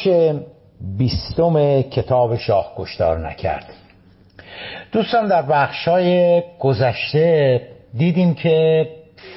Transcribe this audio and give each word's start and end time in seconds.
بخش 0.00 0.34
بیستم 0.98 1.82
کتاب 1.82 2.36
شاه 2.36 2.72
کشتار 2.76 3.28
نکرد. 3.28 3.64
دوستان 4.92 5.28
در 5.28 5.42
بخش 5.42 5.88
های 5.88 6.42
گذشته 6.58 7.60
دیدیم 7.94 8.34
که 8.34 8.88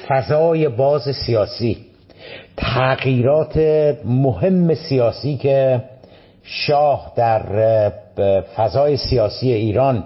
فضای 0.07 0.67
باز 0.69 1.01
سیاسی 1.25 1.77
تغییرات 2.57 3.57
مهم 4.05 4.73
سیاسی 4.73 5.37
که 5.37 5.83
شاه 6.43 7.13
در 7.15 7.91
فضای 8.55 8.97
سیاسی 8.97 9.51
ایران 9.51 10.03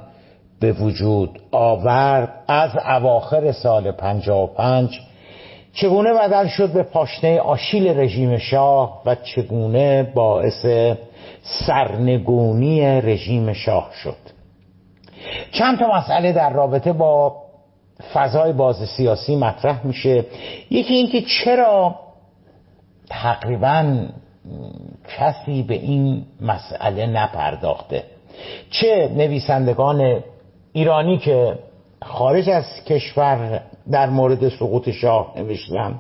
به 0.59 0.71
وجود 0.71 1.39
آورد 1.51 2.33
از 2.47 2.71
اواخر 2.89 3.51
سال 3.51 3.91
55 3.91 4.99
چگونه 5.77 6.13
بدل 6.13 6.47
شد 6.47 6.73
به 6.73 6.83
پاشنه 6.83 7.39
آشیل 7.39 7.99
رژیم 7.99 8.37
شاه 8.37 9.01
و 9.05 9.15
چگونه 9.15 10.03
باعث 10.03 10.65
سرنگونی 11.41 13.01
رژیم 13.01 13.53
شاه 13.53 13.89
شد؟ 14.03 14.17
چند 15.51 15.79
تا 15.79 15.87
مسئله 15.97 16.31
در 16.31 16.49
رابطه 16.49 16.93
با 16.93 17.35
فضای 18.13 18.53
باز 18.53 18.89
سیاسی 18.97 19.35
مطرح 19.35 19.87
میشه. 19.87 20.25
یکی 20.69 20.93
اینکه 20.93 21.21
چرا 21.21 21.95
تقریبا 23.09 24.05
کسی 25.17 25.63
به 25.63 25.73
این 25.73 26.25
مسئله 26.41 27.05
نپرداخته؟ 27.05 28.03
چه 28.69 29.11
نویسندگان 29.15 30.23
ایرانی 30.73 31.17
که 31.17 31.59
خارج 32.01 32.49
از 32.49 32.65
کشور 32.85 33.61
در 33.91 34.09
مورد 34.09 34.49
سقوط 34.49 34.89
شاه 34.89 35.33
نوشتن. 35.37 35.99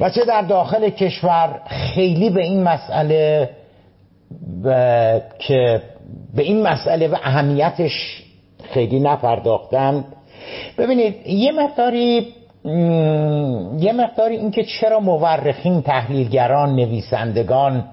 و 0.00 0.10
چه 0.10 0.24
در 0.24 0.42
داخل 0.42 0.90
کشور 0.90 1.60
خیلی 1.66 2.30
به 2.30 2.42
این 2.42 2.62
مسئله 2.62 3.50
که 5.38 5.82
به 6.34 6.42
این 6.42 6.62
مسئله 6.62 7.08
و 7.08 7.16
اهمیتش 7.22 8.24
خیلی 8.62 9.00
نپرداختند 9.00 10.04
ببینید 10.78 11.26
یه 11.26 11.52
مقداری 11.52 12.26
یه 13.78 13.92
مقداری 13.92 14.36
اینکه 14.36 14.64
چرا 14.64 15.00
مورخین 15.00 15.82
تحلیلگران 15.82 16.76
نویسندگان 16.76 17.84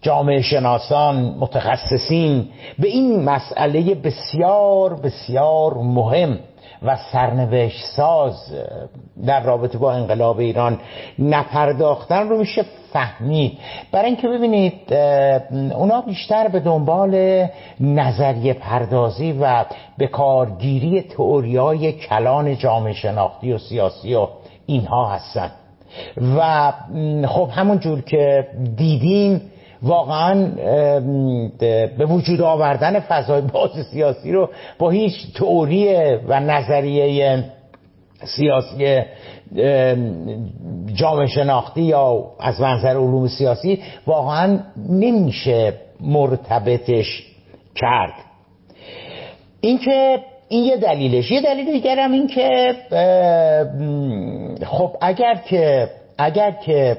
جامعه 0.00 0.42
شناسان 0.42 1.16
متخصصین 1.16 2.48
به 2.78 2.88
این 2.88 3.24
مسئله 3.24 3.94
بسیار 3.94 4.94
بسیار 4.94 5.74
مهم 5.74 6.38
و 6.82 6.96
سرنوشت 7.12 7.84
ساز 7.96 8.54
در 9.26 9.42
رابطه 9.42 9.78
با 9.78 9.92
انقلاب 9.92 10.38
ایران 10.38 10.80
نپرداختن 11.18 12.28
رو 12.28 12.38
میشه 12.38 12.64
فهمید. 12.92 13.58
برای 13.92 14.06
اینکه 14.06 14.28
ببینید 14.28 14.92
اونا 15.74 16.00
بیشتر 16.00 16.48
به 16.48 16.60
دنبال 16.60 17.44
نظریه 17.80 18.52
پردازی 18.52 19.32
و 19.32 19.64
به 19.98 20.06
کارگیری 20.06 21.02
تئوریای 21.02 21.92
کلان 21.92 22.56
جامعه 22.56 22.92
شناختی 22.92 23.52
و 23.52 23.58
سیاسی 23.58 24.14
و 24.14 24.26
اینها 24.66 25.08
هستن. 25.08 25.50
و 26.38 26.72
خب 27.28 27.48
همون 27.52 27.78
جور 27.78 28.00
که 28.00 28.48
دیدیم 28.76 29.50
واقعا 29.82 30.50
به 31.98 32.06
وجود 32.08 32.40
آوردن 32.40 33.00
فضای 33.00 33.40
باز 33.40 33.70
سیاسی 33.90 34.32
رو 34.32 34.48
با 34.78 34.90
هیچ 34.90 35.12
تئوری 35.34 35.96
و 36.28 36.40
نظریه 36.40 37.44
سیاسی 38.24 39.02
جامعه 40.94 41.26
شناختی 41.26 41.82
یا 41.82 42.24
از 42.40 42.60
منظر 42.60 42.88
علوم 42.88 43.28
سیاسی 43.28 43.82
واقعا 44.06 44.58
نمیشه 44.88 45.72
مرتبطش 46.00 47.26
کرد. 47.74 48.12
اینکه 49.60 50.18
این 50.48 50.64
یه 50.64 50.76
دلیلش. 50.76 51.30
یه 51.30 51.40
دلیل 51.40 51.72
دیگر 51.72 51.98
هم 51.98 52.12
این 52.12 52.26
که 52.26 52.76
خب 54.66 54.96
اگر 55.00 55.34
که 55.34 55.90
اگر 56.18 56.50
که 56.50 56.96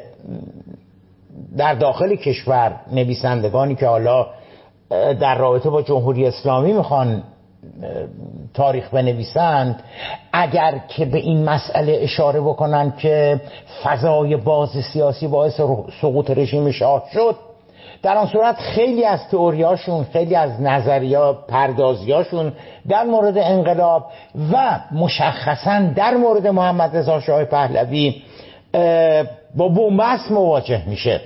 در 1.58 1.74
داخل 1.74 2.16
کشور 2.16 2.76
نویسندگانی 2.92 3.76
که 3.76 3.88
حالا 3.88 4.28
در 5.20 5.38
رابطه 5.38 5.70
با 5.70 5.82
جمهوری 5.82 6.26
اسلامی 6.26 6.74
می‌خوان 6.74 7.24
تاریخ 8.54 8.90
بنویسند 8.90 9.84
اگر 10.34 10.82
که 10.88 11.06
به 11.06 11.18
این 11.18 11.44
مسئله 11.44 12.00
اشاره 12.02 12.42
بکنن 12.42 12.94
که 12.98 13.42
فضای 13.84 14.36
باز 14.36 14.70
سیاسی 14.94 15.28
باعث 15.28 15.62
سقوط 16.02 16.32
رژیم 16.32 16.72
شاه 16.72 17.04
شد 17.14 17.36
در 18.04 18.18
آن 18.18 18.28
صورت 18.28 18.56
خیلی 18.56 19.06
از 19.06 19.20
تئوریاشون 19.32 20.04
خیلی 20.04 20.36
از 20.36 20.62
نظریا 20.62 21.34
پردازیاشون 21.34 22.54
در 22.90 23.04
مورد 23.04 23.38
انقلاب 23.38 24.06
و 24.54 24.80
مشخصا 24.92 25.80
در 25.96 26.18
مورد 26.18 26.48
محمد 26.48 26.98
رضا 26.98 27.20
شاه 27.20 27.46
پهلوی 27.46 28.22
با 29.56 29.68
بومبست 29.68 30.32
مواجه 30.32 30.90
میشه. 30.90 31.22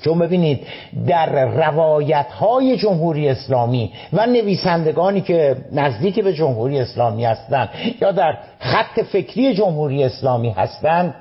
چون 0.00 0.18
ببینید 0.18 0.66
در 1.06 1.44
روایت 1.44 2.26
های 2.26 2.76
جمهوری 2.76 3.28
اسلامی 3.28 3.92
و 4.12 4.26
نویسندگانی 4.26 5.20
که 5.20 5.56
نزدیک 5.72 6.20
به 6.20 6.32
جمهوری 6.32 6.80
اسلامی 6.80 7.24
هستند 7.24 7.68
یا 8.00 8.12
در 8.12 8.38
خط 8.58 9.00
فکری 9.00 9.54
جمهوری 9.54 10.04
اسلامی 10.04 10.50
هستند 10.50 11.14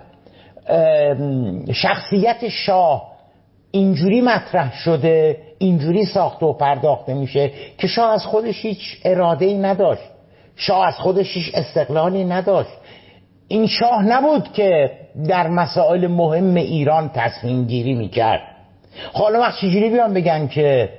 شخصیت 1.73 2.47
شاه 2.47 3.13
اینجوری 3.71 4.21
مطرح 4.21 4.73
شده 4.75 5.37
اینجوری 5.57 6.05
ساخته 6.05 6.45
و 6.45 6.53
پرداخته 6.53 7.13
میشه 7.13 7.51
که 7.77 7.87
شاه 7.87 8.13
از 8.13 8.25
خودش 8.25 8.65
هیچ 8.65 8.97
اراده 9.05 9.45
ای 9.45 9.57
نداشت. 9.57 10.01
شاه 10.55 10.87
از 10.87 10.95
خودش 10.95 11.33
هیچ 11.33 11.51
استقلالی 11.53 12.25
نداشت. 12.25 12.69
این 13.47 13.67
شاه 13.67 14.03
نبود 14.03 14.53
که 14.53 14.91
در 15.27 15.47
مسائل 15.47 16.07
مهم 16.07 16.55
ایران 16.55 17.11
تصمیم 17.13 17.65
گیری 17.65 17.93
می‌کرد. 17.93 18.41
حالا 19.13 19.39
وقت 19.39 19.59
چجوری 19.59 19.89
بیان 19.89 20.13
بگن 20.13 20.47
که 20.47 20.89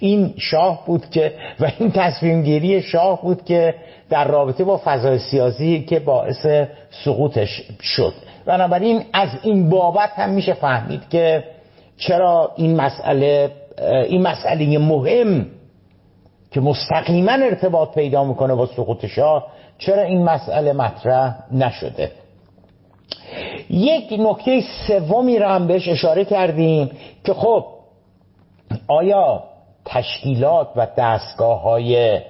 این 0.00 0.34
شاه 0.38 0.86
بود 0.86 1.10
که 1.10 1.32
و 1.60 1.70
این 1.78 1.90
تصمیم 1.92 2.42
گیری 2.42 2.82
شاه 2.82 3.22
بود 3.22 3.44
که 3.44 3.74
در 4.10 4.28
رابطه 4.28 4.64
با 4.64 4.80
فضای 4.84 5.18
سیاسی 5.18 5.84
که 5.88 6.00
باعث 6.00 6.46
سقوطش 7.04 7.62
شد. 7.80 8.14
بنابراین 8.46 9.04
از 9.12 9.28
این 9.42 9.70
بابت 9.70 10.10
هم 10.16 10.30
میشه 10.30 10.54
فهمید 10.54 11.08
که 11.08 11.44
چرا 11.96 12.52
این 12.56 12.76
مسئله 12.76 13.50
این 14.08 14.22
مسئله 14.22 14.78
مهم 14.78 15.46
که 16.50 16.60
مستقیما 16.60 17.32
ارتباط 17.32 17.94
پیدا 17.94 18.24
می‌کنه 18.24 18.54
با 18.54 18.66
سقوط 18.66 19.06
شاه 19.06 19.46
چرا 19.78 20.02
این 20.02 20.24
مسئله 20.24 20.72
مطرح 20.72 21.34
نشده؟ 21.52 22.10
یک 23.70 24.14
نکته 24.18 24.62
سومی 24.86 25.38
را 25.38 25.54
هم 25.54 25.66
بهش 25.66 25.88
اشاره 25.88 26.24
کردیم 26.24 26.90
که 27.24 27.34
خب 27.34 27.64
آیا 28.88 29.44
تشکیلات 29.84 30.68
و 30.76 30.86
دستگاه 30.96 31.62
های 31.62 32.20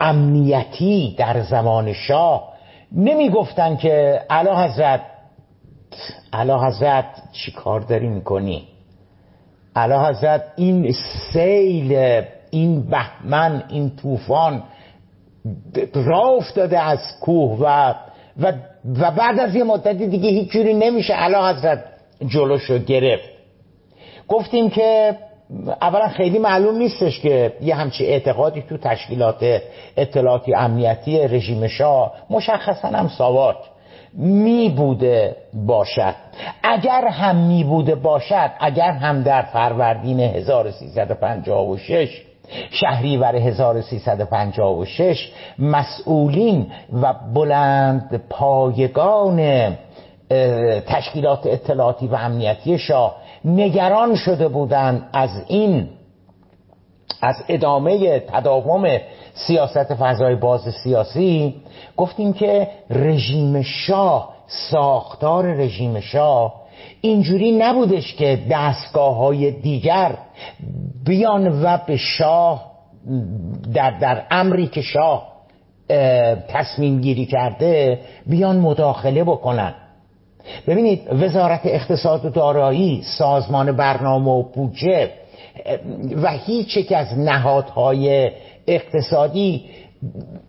امنیتی 0.00 1.14
در 1.18 1.40
زمان 1.40 1.92
شاه 1.92 2.52
نمی 2.92 3.30
گفتن 3.30 3.76
که 3.76 4.20
علا 4.30 4.64
حضرت 4.64 5.00
علا 6.32 6.66
حضرت 6.66 7.04
چی 7.32 7.52
کار 7.52 7.80
داری 7.80 8.08
می‌کنی؟ 8.08 8.68
علا 9.76 10.08
حضرت 10.08 10.44
این 10.56 10.94
سیل 11.32 12.22
این 12.50 12.82
بهمن 12.82 13.62
این 13.68 13.96
طوفان 13.96 14.62
را 15.94 16.20
افتاده 16.20 16.80
از 16.80 16.98
کوه 17.20 17.58
و 17.60 17.94
و, 18.40 18.52
و 18.96 19.10
بعد 19.10 19.40
از 19.40 19.54
یه 19.54 19.64
مدتی 19.64 20.06
دیگه 20.06 20.30
هیچ 20.30 20.50
جوری 20.50 20.74
نمیشه 20.74 21.14
علا 21.14 21.48
حضرت 21.48 21.84
جلوشو 22.26 22.78
گرفت. 22.78 23.28
گفتیم 24.28 24.70
که 24.70 25.16
اولا 25.82 26.08
خیلی 26.08 26.38
معلوم 26.38 26.78
نیستش 26.78 27.20
که 27.20 27.52
یه 27.60 27.74
همچی 27.74 28.06
اعتقادی 28.06 28.62
تو 28.62 28.76
تشکیلات 28.76 29.60
اطلاعاتی 29.96 30.54
امنیتی 30.54 31.18
رژیم 31.18 31.66
شاه 31.66 32.12
مشخصا 32.30 32.88
هم 32.88 33.08
ساواک 33.08 33.56
می 34.14 34.68
بوده 34.68 35.36
باشد. 35.66 36.14
اگر 36.62 37.06
هم 37.06 37.36
می 37.36 37.64
بوده 37.64 37.94
باشد 37.94 38.50
اگر 38.60 38.90
هم 38.90 39.22
در 39.22 39.42
فروردین 39.42 40.20
1356 40.20 42.22
شهریور 42.70 43.36
1356 43.36 45.32
مسئولین 45.58 46.66
و 47.02 47.14
بلند 47.34 48.22
پایگان 48.30 49.76
تشکیلات 50.86 51.46
اطلاعاتی 51.46 52.06
و 52.06 52.14
امنیتی 52.14 52.78
شاه 52.78 53.16
نگران 53.44 54.14
شده 54.14 54.48
بودند 54.48 55.08
از 55.12 55.30
این 55.46 55.88
از 57.20 57.36
ادامه 57.48 58.20
تداوم 58.20 58.98
سیاست 59.34 59.94
فضای 59.94 60.34
باز 60.34 60.74
سیاسی. 60.84 61.54
گفتیم 61.96 62.32
که 62.32 62.68
رژیم 62.90 63.62
شاه 63.62 64.34
ساختار 64.46 65.46
رژیم 65.46 66.00
شاه 66.00 66.54
اینجوری 67.00 67.52
نبودش 67.52 68.14
که 68.14 68.38
دستگاه 68.50 69.16
های 69.16 69.50
دیگر 69.50 70.18
بیان 71.04 71.62
و 71.62 71.78
به 71.86 71.96
شاه 71.96 72.72
در, 73.74 73.90
در 73.90 74.22
امری 74.30 74.66
که 74.66 74.80
شاه 74.80 75.28
تصمیم 76.48 77.00
گیری 77.00 77.26
کرده 77.26 78.00
بیان 78.26 78.56
مداخله 78.56 79.24
بکنن. 79.24 79.74
ببینید 80.66 81.00
وزارت 81.12 81.60
اقتصاد 81.64 82.24
و 82.24 82.30
دارایی 82.30 83.02
سازمان 83.18 83.72
برنامه 83.72 84.30
و 84.30 84.42
بودجه 84.42 85.10
و 86.22 86.30
هیچ 86.30 86.76
یک 86.76 86.92
از 86.92 87.18
نهادهای 87.18 88.30
اقتصادی 88.66 89.64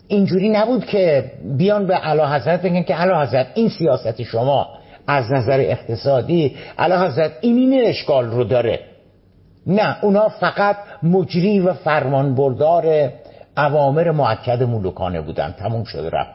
اینجوری 0.08 0.50
نبود 0.50 0.86
که 0.86 1.32
بیان 1.58 1.88
به 1.88 1.94
علا 1.94 2.34
حضرت 2.34 2.62
بگن 2.62 2.84
که 2.84 2.96
علا 2.96 3.22
حضرت 3.22 3.48
این 3.56 3.70
سیاست 3.70 4.24
شما. 4.24 4.68
از 5.10 5.32
نظر 5.32 5.60
اقتصادی 5.60 6.56
علا 6.80 7.06
حضرت 7.06 7.32
این 7.42 7.58
این 7.58 7.88
اشکال 7.88 8.26
رو 8.26 8.44
داره. 8.44 8.80
نه 9.68 10.04
اونا 10.04 10.30
فقط 10.30 10.76
مجری 11.04 11.60
و 11.60 11.74
فرمان 11.74 12.36
بردار 12.36 13.10
اوامر 13.58 14.12
معکد 14.12 14.64
ملوکانه 14.64 15.22
بودن. 15.22 15.56
تموم 15.60 15.84
شده 15.84 16.10
رفت. 16.10 16.30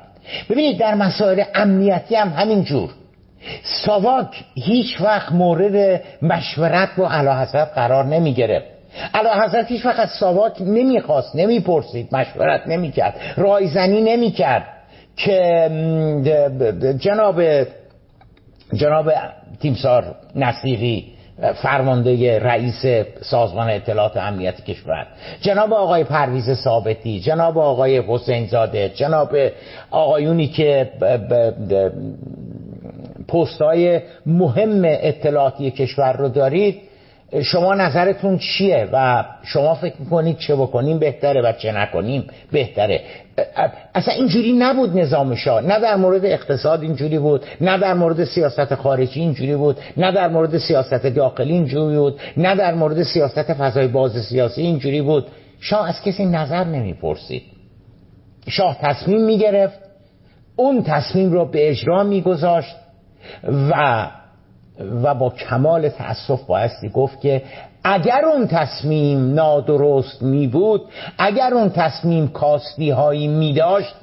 ببینید 0.51 0.79
در 0.79 0.95
مسائل 0.95 1.43
امنیتی 1.55 2.15
هم 2.15 2.29
همین 2.29 2.65
جور. 2.65 2.91
ساواک 3.87 4.45
هیچ 4.55 5.01
وقت 5.01 5.33
مورد 5.33 6.03
مشورت 6.23 6.89
با 6.97 7.11
علا 7.11 7.41
حضرت 7.41 7.69
قرار 7.75 8.05
نمی 8.05 8.35
گرفت 8.35 8.67
علا 9.15 9.45
حضرت 9.45 9.67
هیچ 9.67 9.87
وقت 9.87 10.09
ساواک 10.21 10.53
نمی‌خواست 10.61 11.37
نمی‌پرسید 11.37 12.09
مشورت 12.15 12.67
نمی‌کرد 12.67 13.15
رایزنی 13.37 14.01
نمی‌کرد 14.01 14.65
که 15.17 15.71
جناب 17.01 17.41
جناب 18.73 19.13
تیمسار 19.61 20.15
نصیری 20.37 21.15
فرمانده 21.63 22.39
رئیس 22.39 22.87
سازمان 23.21 23.71
اطلاعات 23.71 24.17
امنیت 24.17 24.65
کشور 24.65 25.07
جناب 25.41 25.73
آقای 25.73 26.05
پرویز 26.05 26.51
ثابتی 26.53 27.21
جناب 27.21 27.59
آقای 27.59 28.03
حسین 28.09 28.47
زاده 28.47 28.89
جناب 28.89 29.37
آقایونی 29.91 30.47
که 30.47 30.91
پستای 33.29 34.01
مهم 34.27 34.83
اطلاعاتی 34.85 35.71
کشور 35.71 36.13
رو 36.13 36.29
دارید 36.29 36.81
شما 37.43 37.75
نظرتون 37.75 38.39
چیه 38.39 38.89
و 38.93 39.25
شما 39.43 39.75
فکر 39.75 39.95
می‌کنید 39.99 40.39
چه 40.39 40.57
بکنیم؟ 40.57 40.99
بهتره 40.99 41.43
و 41.43 41.53
چه 41.53 41.73
نکنیم؟ 41.73 42.27
بهتره. 42.53 43.01
اصلا 43.95 44.15
اینجوری 44.15 44.53
نبود 44.53 44.99
نظام 44.99 45.35
شاه. 45.35 45.61
نه 45.61 45.81
در 45.81 45.97
مورد 45.97 46.25
اقتصاد 46.25 46.83
اینجوری 46.83 47.19
بود 47.19 47.45
نه 47.61 47.79
در 47.79 47.95
مورد 47.95 48.25
سیاست 48.25 48.75
خارجی 48.75 49.21
اینجوری 49.21 49.57
بود 49.57 49.77
نه 49.97 50.13
در 50.13 50.29
مورد 50.29 50.59
سیاست 50.59 51.07
داخلی 51.07 51.53
اینجوری 51.53 51.97
بود 51.97 52.21
نه 52.37 52.57
در 52.57 52.75
مورد 52.75 53.03
سیاست 53.03 53.53
فضای 53.53 53.89
باز 53.89 54.13
سیاسی 54.13 54.63
اینجوری 54.63 55.03
بود. 55.03 55.27
شاه 55.61 55.89
از 55.89 56.03
کسی 56.03 56.25
نظر 56.25 56.65
نمی‌پرسید. 56.65 57.43
شاه 58.49 58.79
تصمیم 58.81 59.25
می‌گرفت 59.25 59.79
اون 60.57 60.83
تصمیم 60.83 61.33
رو 61.33 61.51
به 61.51 61.71
اجرا 61.71 62.03
میگذاشت 62.03 62.77
و 63.71 64.07
و 64.79 65.15
با 65.15 65.31
کمال 65.31 65.89
تأسف 65.89 66.43
بایستی 66.47 66.89
گفت 66.89 67.21
که 67.21 67.43
اگر 67.85 68.25
اون 68.25 68.47
تصمیم 68.47 69.35
نادرست 69.35 70.23
می 70.23 70.47
بود 70.47 70.83
اگر 71.19 71.55
اون 71.55 71.71
تصمیم 71.71 72.29
کاستی 72.29 72.91
هایی 72.91 73.29
می 73.29 73.53
داشت 73.53 73.95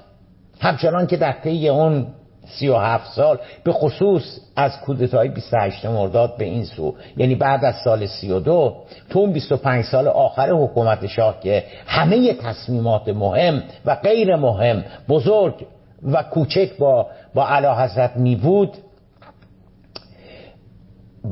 همچنان 0.60 1.08
که 1.08 1.18
در 1.18 1.32
طی 1.32 1.70
اون 1.70 2.08
سی 2.46 2.70
و 2.70 2.78
هفت 2.78 3.14
سال 3.14 3.40
به 3.64 3.72
خصوص 3.72 4.40
از 4.56 4.72
کودتای 4.86 5.30
28 5.30 5.86
مرداد 5.86 6.38
به 6.38 6.46
این 6.46 6.66
سو 6.66 6.96
یعنی 7.18 7.36
بعد 7.36 7.66
از 7.66 7.76
سال 7.84 8.06
32 8.06 8.76
تو 9.10 9.20
اون 9.20 9.32
25 9.32 9.86
سال 9.86 10.08
آخر 10.08 10.50
حکومت 10.50 11.08
شاه 11.08 11.40
که 11.40 11.64
همه 11.88 12.34
تصمیمات 12.34 13.10
مهم 13.10 13.64
و 13.86 13.96
غیر 13.96 14.36
مهم 14.36 14.84
بزرگ 15.10 15.66
و 16.04 16.24
کوچک 16.24 16.78
با 16.78 17.08
با 17.34 17.48
علا 17.48 17.76
حضرت 17.76 18.18
می 18.18 18.36
بود 18.36 18.78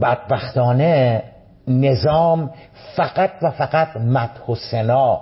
بدبختانه 0.02 1.24
نظام 1.68 2.52
فقط 2.96 3.32
و 3.42 3.52
فقط 3.52 3.98
مدح 3.98 4.46
و 4.50 4.56
سنا 4.56 5.22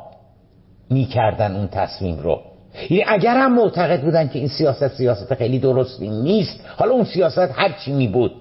می‌کردن 0.90 1.56
اون 1.56 1.68
تصمیم 1.68 2.20
رو. 2.20 2.42
یعنی 2.90 3.04
اگر 3.08 3.38
هم 3.38 3.56
معتقد 3.56 4.02
بودن 4.02 4.28
که 4.28 4.40
این 4.40 4.48
سیاست 4.48 4.88
سیاست 4.88 5.34
خیلی 5.34 5.60
درستی 5.60 6.10
نیست 6.10 6.66
حالا 6.78 6.92
اون 6.92 7.04
سیاست 7.04 7.38
هر 7.38 7.72
چی 7.86 7.94
می 7.94 8.08
بود. 8.08 8.32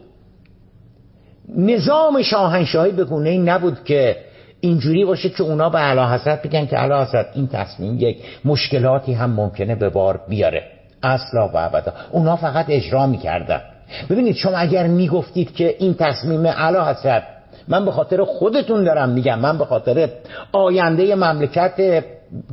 نظام 1.56 2.22
شاهنشاهی 2.22 2.92
به 2.92 3.04
گونه 3.04 3.30
ای 3.30 3.38
نبود 3.38 3.84
که 3.84 4.16
اینجوری 4.60 5.04
باشه 5.04 5.28
که 5.28 5.42
اونا 5.42 5.70
به 5.70 5.78
علا 5.78 6.08
حضرت 6.08 6.42
بگن 6.42 6.66
که 6.66 6.76
علا 6.76 7.04
حضرت 7.04 7.26
این 7.34 7.48
تصمیم 7.48 7.96
یک 7.98 8.22
مشکلاتی 8.44 9.12
هم 9.12 9.30
ممکنه 9.30 9.74
به 9.74 9.88
بار 9.88 10.20
بیاره. 10.28 10.62
اصلا 11.02 11.48
و 11.48 11.56
ابدا. 11.56 11.92
اونا 12.10 12.36
فقط 12.36 12.66
اجرا 12.68 13.06
می‌کردن. 13.06 13.60
ببینید 14.10 14.36
شما 14.36 14.56
اگر 14.56 14.86
می‌گفتید 14.86 15.54
که 15.54 15.76
این 15.78 15.94
تصمیم 15.94 16.46
علا 16.46 16.84
حضرت 16.84 17.22
من 17.68 17.84
به 17.84 17.90
خاطر 17.90 18.24
خودتون 18.24 18.84
دارم 18.84 19.08
میگم 19.08 19.38
من 19.38 19.58
به 19.58 19.64
خاطر 19.64 20.08
آینده 20.52 21.14
مملکت 21.14 22.02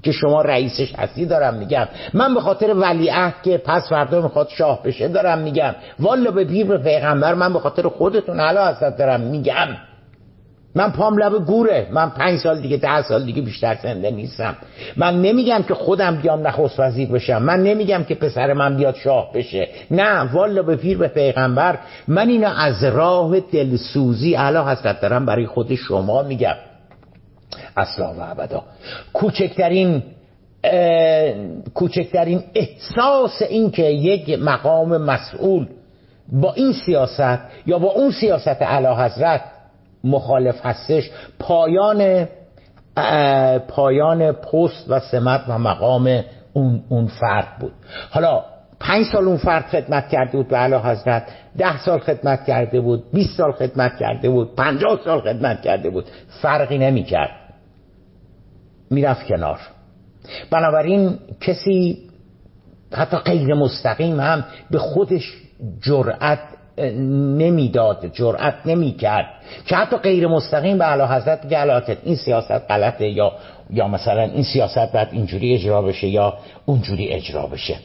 که 0.03 0.11
شما 0.11 0.41
رئیسش 0.41 0.95
هستی 0.95 1.25
دارم 1.25 1.53
میگم 1.53 1.87
من 2.13 2.33
به 2.33 2.41
خاطر 2.41 2.73
ولیعهد 2.73 3.33
که 3.43 3.57
پس 3.57 3.89
فردا 3.89 4.21
می‌خواد 4.21 4.47
شاه 4.49 4.83
بشه 4.83 5.07
دارم 5.07 5.37
میگم 5.37 5.75
والا 5.99 6.31
به 6.31 6.45
پیر 6.45 6.77
پیغمبر 6.77 7.33
من 7.33 7.53
به 7.53 7.59
خاطر 7.59 7.87
خودتون 7.87 8.39
علا 8.39 8.67
حضرت 8.67 8.97
دارم 8.97 9.21
میگم. 9.21 9.67
من 10.75 10.91
پام 10.91 11.17
لب 11.17 11.45
گوره. 11.45 11.87
من 11.91 12.09
پنج 12.09 12.39
سال 12.39 12.61
دیگه 12.61 12.77
ده 12.77 13.01
سال 13.01 13.23
دیگه 13.23 13.41
بیشتر 13.41 13.77
زنده 13.83 14.11
نیستم. 14.11 14.55
من 14.97 15.21
نمیگم 15.21 15.63
که 15.67 15.73
خودم 15.73 16.15
بیام 16.15 16.47
نخست 16.47 16.79
وزیر 16.79 17.09
بشم. 17.09 17.41
من 17.41 17.63
نمیگم 17.63 18.03
که 18.03 18.15
پسر 18.15 18.53
من 18.53 18.77
بیاد 18.77 18.95
شاه 18.95 19.31
بشه. 19.33 19.67
نه 19.91 20.33
والا 20.33 20.63
به 20.63 20.75
پیر 20.75 20.97
به 20.97 21.07
پیغمبر. 21.07 21.79
من 22.07 22.29
اینو 22.29 22.49
از 22.57 22.83
راه 22.83 23.39
دلسوزی 23.39 24.35
علا 24.35 24.67
حضرت 24.67 25.01
دارم 25.01 25.25
برای 25.25 25.45
خود 25.45 25.75
شما 25.75 26.23
میگم. 26.23 26.55
اصلا 27.77 28.13
و 28.13 28.21
ابدا. 28.31 28.63
کوچکترین 29.13 30.03
کوچکترین 31.73 32.43
احساس 32.55 33.41
این 33.49 33.71
که 33.71 33.83
یک 33.83 34.39
مقام 34.39 34.97
مسئول 34.97 35.67
با 36.31 36.53
این 36.53 36.73
سیاست 36.73 37.39
یا 37.65 37.79
با 37.79 37.91
اون 37.91 38.11
سیاست 38.11 38.61
علا 38.61 38.95
حضرت 38.95 39.41
مخالف 40.03 40.65
هستش 40.65 41.11
پایان 41.39 42.27
پایان 43.67 44.31
پست 44.31 44.85
و 44.89 44.99
سمت 44.99 45.41
و 45.47 45.59
مقام 45.59 46.23
اون, 46.53 46.83
اون 46.89 47.07
فرد 47.07 47.47
بود. 47.59 47.73
حالا 48.09 48.43
پنج 48.79 49.05
سال 49.11 49.27
اون 49.27 49.37
فرد 49.37 49.65
خدمت 49.65 50.09
کرده 50.09 50.37
بود 50.37 50.47
به 50.47 50.57
علا 50.57 50.79
حضرت 50.79 51.23
ده 51.57 51.77
سال 51.77 51.99
خدمت 51.99 52.45
کرده 52.45 52.81
بود 52.81 53.03
20 53.13 53.37
سال 53.37 53.51
خدمت 53.51 53.97
کرده 53.99 54.29
بود 54.29 54.55
پنجاه 54.55 54.99
سال 55.05 55.21
خدمت 55.21 55.61
کرده 55.61 55.89
بود. 55.89 56.05
فرقی 56.41 56.77
نمی 56.77 57.03
کرد 57.03 57.29
می‌رفت 58.89 59.27
کنار. 59.27 59.59
بنابراین 60.51 61.19
کسی 61.41 62.09
حتی 62.93 63.17
غیر 63.17 63.53
مستقیم 63.53 64.19
هم 64.19 64.45
به 64.71 64.79
خودش 64.79 65.33
جرأت 65.81 66.39
نمی‌داد 67.37 68.11
جرأت 68.13 68.55
نمی‌کرد. 68.65 69.25
که 69.65 69.75
حتی 69.75 69.97
غیر 69.97 70.27
مستقیم 70.27 70.77
به 70.77 70.85
اعلی 70.85 71.03
حضرت 71.03 71.45
بگه 71.45 71.97
این 72.03 72.15
سیاست 72.15 72.51
غلطه 72.51 73.07
یا 73.07 73.31
یا 73.69 73.87
مثلا 73.87 74.21
این 74.21 74.43
سیاست 74.43 74.91
باید 74.93 75.07
اینجوری 75.11 75.53
اجرا 75.53 75.81
بشه 75.81 76.07
یا 76.07 76.37
اونجوری 76.65 77.07
اجرا 77.07 77.47
بشه. 77.47 77.75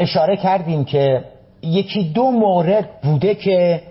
اشاره 0.00 0.36
کردیم 0.36 0.84
که 0.84 1.24
یکی 1.62 2.12
دو 2.12 2.30
مورد 2.30 3.00
بوده 3.02 3.34
که 3.34 3.82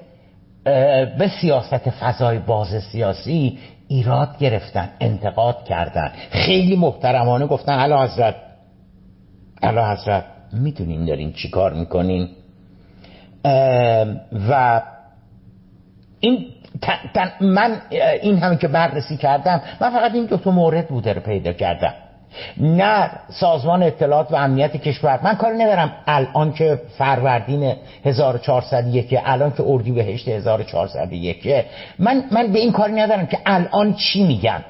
به 1.17 1.31
سیاست 1.41 1.89
فضای 1.89 2.39
باز 2.39 2.83
سیاسی 2.91 3.59
ایراد 3.87 4.37
گرفتن 4.39 4.89
انتقاد 4.99 5.63
کردن. 5.63 6.11
خیلی 6.31 6.75
محترمانه 6.75 7.45
گفتن 7.45 7.73
علا 7.73 8.03
حضرت 8.03 8.35
علا 9.63 9.91
حضرت 9.91 10.23
می‌دونین 10.53 11.05
دارین 11.05 11.33
چی 11.33 11.49
کار 11.49 11.73
می‌کنین؟ 11.73 12.29
و 14.49 14.81
این 16.19 16.45
من 17.41 17.81
این 18.21 18.37
همه 18.37 18.57
که 18.57 18.67
بررسی 18.67 19.17
کردم 19.17 19.61
من 19.81 19.89
فقط 19.89 20.13
این 20.13 20.25
دو 20.25 20.37
تا 20.37 20.51
مورد 20.51 20.87
بوده 20.87 21.13
رو 21.13 21.21
پیدا 21.21 21.53
کردم. 21.53 21.93
نه 22.57 23.11
سازمان 23.29 23.83
اطلاعات 23.83 24.31
و 24.31 24.35
امنیت 24.35 24.77
کشور. 24.77 25.19
من 25.23 25.35
کاری 25.35 25.57
ندارم 25.57 25.91
الان 26.07 26.53
که 26.53 26.81
فروردین 26.97 27.73
1401 28.05 29.19
الان 29.25 29.51
که 29.51 29.63
اردی 29.67 29.91
بهشت 29.91 30.27
1401 30.27 31.65
من 31.99 32.23
من 32.31 32.47
به 32.47 32.59
این 32.59 32.71
کاری 32.71 32.93
ندارم 32.93 33.25
که 33.25 33.37
الان 33.45 33.93
چی 33.93 34.23
میگن. 34.23 34.65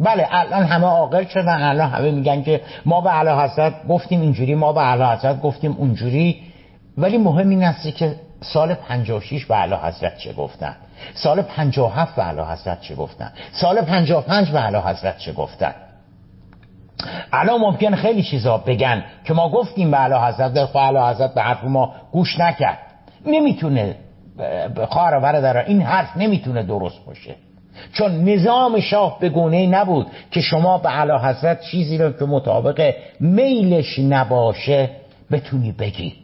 بله 0.00 0.26
الان 0.30 0.62
همه 0.62 0.86
عاقل 0.86 1.24
شدن 1.24 1.62
الان 1.62 1.90
همه 1.90 2.10
میگن 2.10 2.42
که 2.42 2.60
ما 2.86 3.00
به 3.00 3.14
اعلی 3.14 3.44
حضرت 3.44 3.86
گفتیم 3.88 4.20
اینجوری 4.20 4.54
ما 4.54 4.72
به 4.72 4.80
اعلی 4.80 5.02
حضرت 5.02 5.40
گفتیم 5.40 5.76
اونجوری. 5.78 6.42
ولی 6.98 7.18
مهم 7.18 7.48
این 7.48 7.64
است 7.64 7.96
که 7.96 8.14
سال 8.40 8.74
56 8.74 9.44
به 9.46 9.56
اعلی 9.56 9.74
حضرت 9.74 10.18
چه 10.18 10.32
گفتن؟ 10.32 10.76
سال 11.14 11.42
57 11.42 12.16
به 12.16 12.26
اعلی 12.26 12.40
حضرت 12.40 12.80
چه 12.80 12.94
گفتن؟ 12.94 13.32
سال 13.52 13.80
55 13.80 14.50
به 14.50 14.60
اعلی 14.60 14.76
حضرت 14.76 15.18
چه 15.18 15.32
گفتن؟ 15.32 15.74
الان 17.32 17.60
ممکن 17.60 17.94
خیلی 17.94 18.22
چیزا 18.22 18.58
بگن 18.58 19.04
که 19.24 19.34
ما 19.34 19.48
گفتیم 19.48 19.90
به 19.90 20.00
اعلی 20.00 20.14
حضرت 20.14 20.54
در 20.54 20.78
اعلی 20.78 20.98
حضرت 21.14 21.34
به 21.34 21.42
حرف 21.42 21.64
ما 21.64 21.92
گوش 22.12 22.40
نکرد. 22.40 22.78
نمی‌تونه 23.26 23.96
خواهر 24.88 25.20
برادر 25.20 25.56
این 25.56 25.82
حرف 25.82 26.16
نمی‌تونه 26.16 26.62
درست 26.62 27.06
باشه. 27.06 27.34
چون 27.92 28.24
نظام 28.24 28.80
شاه 28.80 29.18
به 29.20 29.28
گونه 29.28 29.66
نبود 29.66 30.06
که 30.30 30.40
شما 30.40 30.78
به 30.78 30.98
اعلی 30.98 31.12
حضرت 31.12 31.60
چیزی 31.60 31.98
رو 31.98 32.12
که 32.12 32.24
مطابق 32.24 32.94
میلش 33.20 33.98
نباشه 33.98 34.90
بتونی 35.30 35.72
بگی. 35.72 36.14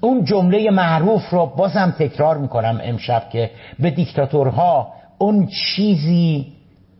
اون 0.00 0.24
جمله 0.24 0.70
معروف 0.70 1.30
رو 1.30 1.46
بازم 1.46 1.94
تکرار 1.98 2.38
می‌کنم 2.38 2.80
امشب 2.84 3.28
که 3.32 3.50
به 3.78 3.90
دیکتاتورها 3.90 4.92
اون 5.18 5.46
چیزی 5.46 6.46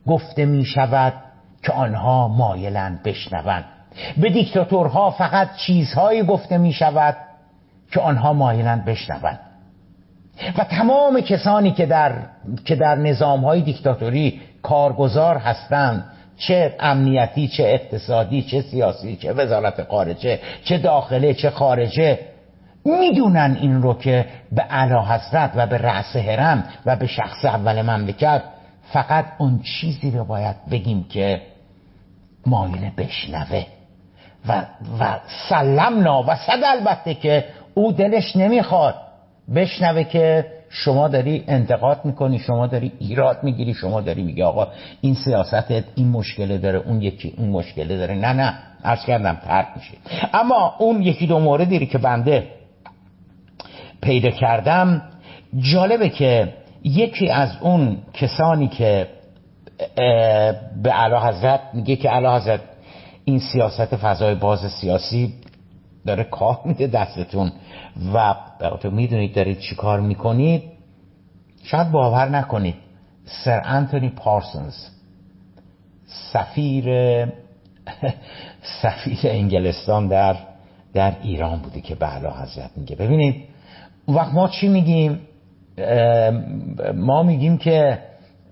گفته 0.06 0.44
می 0.44 0.64
شود 0.64 1.12
که 1.64 1.72
آنها 1.72 2.28
مایلند 2.28 3.02
بشنوند. 3.02 3.64
به 4.16 4.30
دیکتاتورها 4.30 5.10
فقط 5.10 5.56
چیزهایی 5.56 6.22
گفته 6.22 6.58
می 6.58 6.72
شود 6.72 7.16
که 7.92 8.00
آنها 8.00 8.32
مایلند 8.32 8.84
بشنوند. 8.84 9.40
و 10.58 10.64
تمام 10.64 11.20
کسانی 11.20 11.70
که 11.72 11.86
در, 11.86 12.12
که 12.64 12.76
در 12.76 12.94
نظام 12.94 13.44
های 13.44 13.60
دیکتاتوری 13.60 14.40
کارگزار 14.62 15.36
هستند 15.36 16.04
چه 16.38 16.76
امنیتی 16.80 17.48
چه 17.48 17.64
اقتصادی 17.64 18.42
چه 18.42 18.62
سیاسی 18.62 19.16
چه 19.16 19.32
وزارت 19.32 19.88
خارجه 19.88 20.40
چه 20.64 20.78
داخله 20.78 21.34
چه 21.34 21.50
خارجه 21.50 22.18
می‌دونن 22.84 23.56
این 23.60 23.82
رو 23.82 23.94
که 23.94 24.26
به 24.52 24.62
علا 24.62 25.02
حضرت 25.02 25.50
و 25.56 25.66
به 25.66 25.78
رأس 25.78 26.16
هرم 26.16 26.64
و 26.86 26.96
به 26.96 27.06
شخص 27.06 27.44
اول 27.44 27.82
مملکت 27.82 28.42
فقط 28.92 29.24
اون 29.38 29.60
چیزی 29.62 30.10
رو 30.10 30.24
باید 30.24 30.56
بگیم 30.70 31.04
که 31.08 31.40
مایل 32.46 32.90
بشنوه. 32.96 33.64
و, 34.48 34.64
و 35.00 35.18
سلمنا 35.48 36.22
و 36.22 36.36
صد 36.36 36.64
البته 36.64 37.14
که 37.14 37.44
او 37.74 37.92
دلش 37.92 38.36
نمی‌خواد. 38.36 38.94
بشنوه 39.54 40.04
که 40.04 40.46
شما 40.68 41.08
داری 41.08 41.44
انتقاد 41.48 42.04
می‌کنی 42.04 42.38
شما 42.38 42.66
داری 42.66 42.92
ایراد 42.98 43.38
می‌گیری 43.42 43.74
شما 43.74 44.00
داری 44.00 44.22
میگی 44.22 44.42
آقا 44.42 44.68
این 45.00 45.14
سیاستت 45.14 45.84
این 45.94 46.08
مشکله 46.08 46.58
داره 46.58 46.78
اون 46.78 47.02
یکی 47.02 47.34
اون 47.38 47.48
مشکله 47.48 47.96
داره. 47.96 48.14
نه 48.14 48.32
نه 48.32 48.54
عرض 48.84 49.04
کردم 49.04 49.34
ترک 49.34 49.66
میشه. 49.76 49.92
اما 50.34 50.74
اون 50.78 51.02
یکی 51.02 51.26
دو 51.26 51.38
موردی 51.38 51.86
که 51.86 51.98
بنده 51.98 52.46
پیدا 54.02 54.30
کردم 54.30 55.02
جالبه 55.58 56.08
که 56.08 56.52
یکی 56.84 57.30
از 57.30 57.50
اون 57.60 57.98
کسانی 58.12 58.68
که 58.68 59.08
به 60.82 60.90
علا 60.90 61.20
حضرت 61.20 61.60
میگه 61.72 61.96
که 61.96 62.08
علا 62.08 62.36
حضرت 62.36 62.60
این 63.24 63.38
سیاست 63.38 63.96
فضای 63.96 64.34
باز 64.34 64.72
سیاسی 64.80 65.34
داره 66.06 66.24
کار 66.24 66.60
میده 66.64 66.86
دستتون 66.86 67.52
و 68.14 68.34
تو 68.80 68.90
می‌دونید 68.90 69.34
دارید 69.34 69.58
چی 69.58 69.74
کار 69.74 70.00
می‌کنید. 70.00 70.62
شاید 71.62 71.90
باور 71.90 72.28
نکنید 72.28 72.74
سر 73.24 73.62
انتونی 73.64 74.08
پارسونز 74.08 74.74
سفیر 76.32 76.84
سفیر 78.82 79.18
انگلستان 79.24 80.08
در 80.08 80.36
در 80.92 81.16
ایران 81.22 81.58
بوده 81.58 81.80
که 81.80 81.94
به 81.94 82.06
علا 82.06 82.30
حضرت 82.30 82.70
میگه. 82.76 82.96
ببینید 82.96 83.44
وقت 84.08 84.34
ما 84.34 84.48
چی 84.48 84.68
میگیم؟ 84.68 85.20
ما 86.94 87.22
میگیم 87.22 87.58
که 87.58 87.98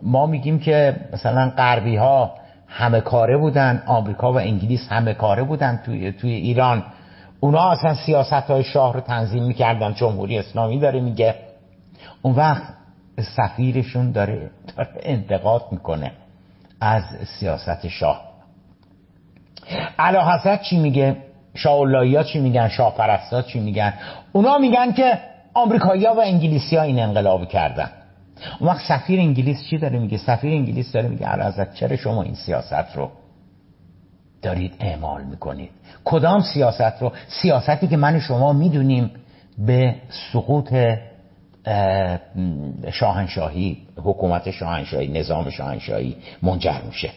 ما 0.03 0.27
میگیم 0.27 0.59
که 0.59 0.97
مثلا 1.13 1.53
غربی 1.57 1.97
ها 1.97 2.35
همه 2.69 3.01
کاره 3.01 3.37
بودن 3.37 3.83
آمریکا 3.87 4.33
و 4.33 4.39
انگلیس 4.39 4.89
همه 4.89 5.15
کاره 5.15 5.43
بودن 5.43 5.81
توی, 5.87 6.13
توی 6.13 6.31
ایران. 6.33 6.85
اونا 7.41 7.71
اصلا 7.71 7.95
سیاست 7.95 8.33
های 8.33 8.65
شاه 8.65 8.95
رو 8.95 9.01
تنظیم 9.01 9.45
می‌کردن 9.45 9.95
جمهوری 9.95 10.39
اسلامی 10.39 10.81
داره 10.81 11.01
میگه. 11.01 11.35
اون 12.23 12.35
وقت 12.35 12.63
سفیرشون 13.37 14.13
داره, 14.13 14.51
داره 14.77 14.91
انتقاد 15.03 15.63
می‌کنه 15.71 16.13
از 16.81 17.03
سیاست 17.39 17.89
شاه. 17.89 18.21
علا 19.99 20.33
حضرت 20.33 20.63
چی 20.63 20.79
میگه؟ 20.79 21.17
شاه 21.55 22.23
چی 22.25 22.41
میگن؟ 22.41 22.69
شاه 22.69 23.43
چی 23.43 23.61
میگن؟ 23.61 23.95
اونا 24.33 24.59
میگن 24.59 24.93
که 24.93 25.19
آمریکایی 25.55 26.07
و 26.07 26.21
انگلیسی 26.25 26.77
ها 26.77 26.83
این 26.83 26.99
انقلاب 26.99 27.49
کردن. 27.49 27.91
اون 28.61 28.71
وقت 28.71 28.81
سفیر 28.89 29.21
انگلیس 29.21 29.65
چی 29.65 29.79
داره 29.79 29.99
میگه؟ 29.99 30.19
سفیر 30.19 30.53
انگلیس 30.53 30.93
داره 30.93 31.09
میگه 31.09 31.29
ازت 31.29 31.75
چرا 31.75 31.97
شما 31.97 32.23
این 32.23 32.35
سیاست 32.35 32.97
رو 32.97 33.11
دارید 34.43 34.75
اعمال 34.81 35.25
می‌کنید؟ 35.25 35.71
کدام 36.05 36.41
سیاست 36.41 37.03
رو؟ 37.03 37.13
سیاستی 37.43 37.89
که 37.89 37.97
من 37.97 38.21
شما 38.21 38.53
می‌دونیم 38.53 39.11
به 39.59 39.95
سقوط 40.33 40.75
شاهنشاهی 42.93 43.79
حکومت 43.97 44.51
شاهنشاهی 44.51 45.09
نظام 45.09 45.51
شاهنشاهی 45.51 46.17
منجر 46.43 46.81
میشه. 46.87 47.11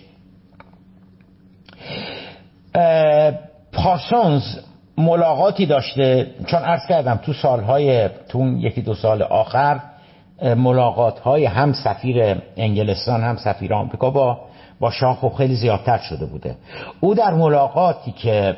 پارسونز 3.73 4.43
ملاقاتی 4.97 5.65
داشته 5.65 6.31
چون 6.45 6.59
عرض 6.59 6.87
کردم 6.89 7.15
تو 7.15 7.33
سالهای 7.33 8.09
تو 8.29 8.57
یکی 8.57 8.81
دو 8.81 8.93
سال 8.95 9.21
آخر 9.21 9.79
ملاقات 10.41 11.19
های 11.19 11.45
هم 11.45 11.73
سفیر 11.73 12.41
انگلستان 12.57 13.21
هم 13.23 13.35
سفیر 13.37 13.73
آمریکا 13.73 14.09
با 14.09 14.41
با 14.79 14.91
شاه 14.91 15.15
خب 15.15 15.33
خیلی 15.37 15.55
زیادتر 15.55 15.97
شده 15.97 16.25
بوده. 16.25 16.55
او 16.99 17.15
در 17.15 17.33
ملاقاتی 17.33 18.11
که 18.11 18.57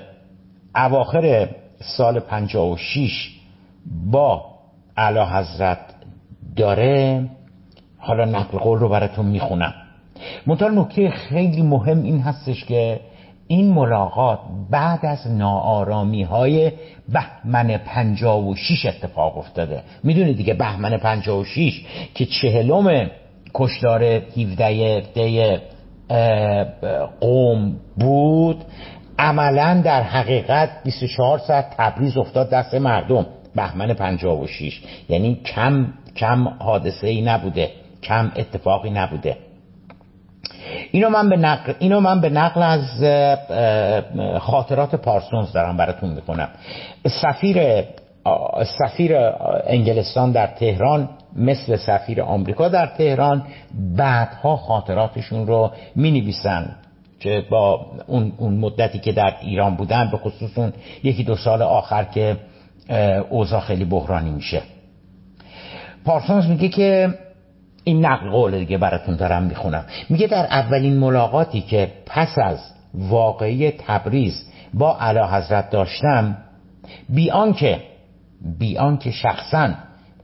اواخر 0.76 1.50
سال 1.80 2.20
56 2.20 3.30
با 4.12 4.46
اعلی 4.98 5.20
حضرت 5.20 5.80
داره 6.56 7.30
حالا 7.98 8.26
نقل 8.26 8.58
قول 8.58 8.80
رو 8.80 8.90
براتون 8.90 9.26
می‌خونم. 9.26 9.74
منتها 10.48 10.70
نکته 10.70 11.10
خیلی 11.10 11.62
مهم 11.62 12.04
این 12.04 12.20
هستش 12.20 12.66
که 12.66 13.00
این 13.48 13.74
ملاقات 13.74 14.40
بعد 14.70 15.06
از 15.06 15.28
ناآرامی 15.28 16.24
های 16.24 16.72
بهمن 17.10 17.78
پنجا 17.78 18.42
و 18.42 18.56
شیش 18.56 18.86
اتفاق 18.86 19.38
افتاده. 19.38 19.84
می‌دونید 20.04 20.38
دیگه 20.38 20.54
بهمن 20.54 20.98
پنجا 20.98 21.38
و 21.38 21.44
شیش 21.44 21.86
که 22.16 22.26
چهلم 22.26 23.10
کشدار 23.54 24.04
17 24.04 25.00
دی 25.00 25.58
قوم 27.20 27.76
بود 27.98 28.66
عملا 29.20 29.82
در 29.86 30.04
حقیقت 30.04 30.70
24 30.84 31.38
ساعت 31.38 31.76
تبریز 31.78 32.18
افتاد 32.18 32.50
دست 32.50 32.76
مردم. 32.76 33.26
بهمن 33.56 33.94
56 33.94 34.82
یعنی 35.10 35.36
کم 35.36 35.94
کم 36.16 36.48
حادثه 36.48 37.08
ای 37.08 37.22
نبوده 37.22 37.72
کم 38.04 38.32
اتفاقی 38.36 38.90
نبوده. 38.90 39.38
اینو 40.92 41.10
من 41.10 41.30
به 41.30 41.38
نقل 41.38 41.74
اینو 41.80 42.00
من 42.00 42.22
به 42.22 42.30
نقل 42.30 42.62
از 42.62 43.04
خاطرات 44.40 44.96
پارسونز 44.96 45.52
دارم 45.52 45.78
براتون 45.78 46.10
می‌کنم 46.10 46.50
سفیر 47.22 47.84
سفیر 48.80 49.16
انگلستان 49.68 50.32
در 50.32 50.48
تهران 50.48 51.10
مثل 51.36 51.76
سفیر 51.76 52.22
آمریکا 52.22 52.68
در 52.70 52.86
تهران 52.86 53.44
بعدها 53.98 54.56
خاطراتشون 54.58 55.48
رو 55.48 55.72
می 55.96 56.12
نویسن 56.12 56.76
که 57.20 57.46
با 57.50 57.86
اون, 58.08 58.34
اون 58.38 58.54
مدتی 58.54 59.00
که 59.00 59.12
در 59.12 59.34
ایران 59.42 59.76
بودن 59.76 60.10
به 60.12 60.18
خصوص 60.18 60.58
اون 60.58 60.74
یکی 61.04 61.24
دو 61.24 61.36
سال 61.36 61.62
آخر 61.62 62.04
که 62.04 62.38
اوضاع 63.30 63.60
خیلی 63.60 63.86
بحرانی 63.86 64.30
میشه. 64.30 64.62
پارسونز 66.06 66.46
میگه 66.46 66.70
که 66.70 67.10
این 67.88 68.06
نقل 68.06 68.30
قول 68.30 68.60
دیگه 68.60 68.78
براتون 68.78 69.16
دارم 69.16 69.44
می‌خونم. 69.44 69.86
میگه 70.10 70.28
در 70.28 70.46
اولین 70.46 70.98
ملاقاتی 70.98 71.62
که 71.62 71.92
پس 72.06 72.38
از 72.38 72.60
واقعی 72.94 73.72
تبریز 73.72 74.46
با 74.74 74.98
علا 75.00 75.28
حضرت 75.28 75.70
داشتم 75.70 76.38
بیان 77.10 77.54
که 77.54 77.80
بیان 78.60 78.98
که 78.98 79.12
شخصا 79.12 79.70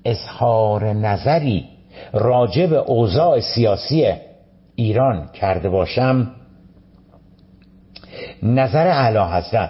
اظهار 0.06 0.94
نظری 0.94 1.66
راجع 2.14 2.66
به 2.66 2.78
اوضاع 2.78 3.40
سیاسی 3.40 4.14
ایران 4.76 5.28
کرده 5.34 5.70
باشم 5.70 6.32
نظر 8.44 8.88
علا 8.88 9.38
حضرت 9.38 9.70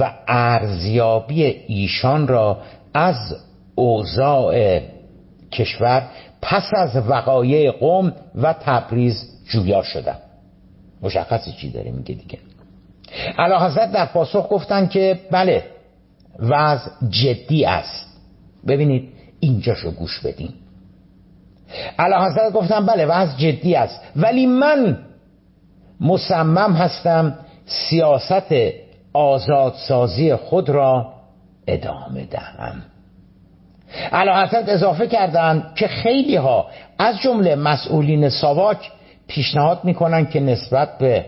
و 0.00 0.12
ارزیابی 0.28 1.44
ایشان 1.44 2.28
را 2.28 2.58
از 2.94 3.36
اوضاع 3.74 4.80
کشور 5.52 6.02
پس 6.42 6.64
از 6.76 6.96
وقایع 6.96 7.70
قوم 7.70 8.12
و 8.34 8.52
تبریز 8.52 9.28
جویا 9.48 9.82
شدم 9.82 10.18
مشخصی 11.02 11.52
چی 11.52 11.70
داره 11.70 11.90
میگه 11.90 12.14
دیگه. 12.14 12.38
علا 13.38 13.66
حضرت 13.66 13.92
در 13.92 14.06
پاسخ 14.06 14.48
گفتن 14.50 14.86
که 14.86 15.20
بله 15.30 15.64
وضع 16.38 16.90
جدی 17.08 17.64
است. 17.64 18.06
ببینید 18.66 19.08
اینجاشو 19.40 19.90
گوش 19.90 20.20
بدین. 20.20 20.52
علا 21.98 22.24
حضرت 22.24 22.52
گفتن 22.52 22.86
بله 22.86 23.06
وضع 23.06 23.36
جدی 23.36 23.74
است. 23.74 24.00
ولی 24.16 24.46
من 24.46 24.98
مصمم 26.00 26.72
هستم 26.72 27.38
سیاست 27.66 28.54
آزادسازی 29.12 30.34
خود 30.36 30.68
را 30.68 31.12
ادامه 31.66 32.24
دهم. 32.24 32.82
علا 34.12 34.42
حضرت 34.46 34.68
اضافه 34.68 35.06
کردند 35.06 35.74
که 35.74 35.88
خیلی 35.88 36.36
ها 36.36 36.66
از 36.98 37.20
جمله 37.20 37.54
مسئولین 37.54 38.28
ساواک 38.28 38.90
پیشنهاد 39.26 39.84
می‌کنن 39.84 40.26
که 40.26 40.40
نسبت 40.40 40.98
به 40.98 41.24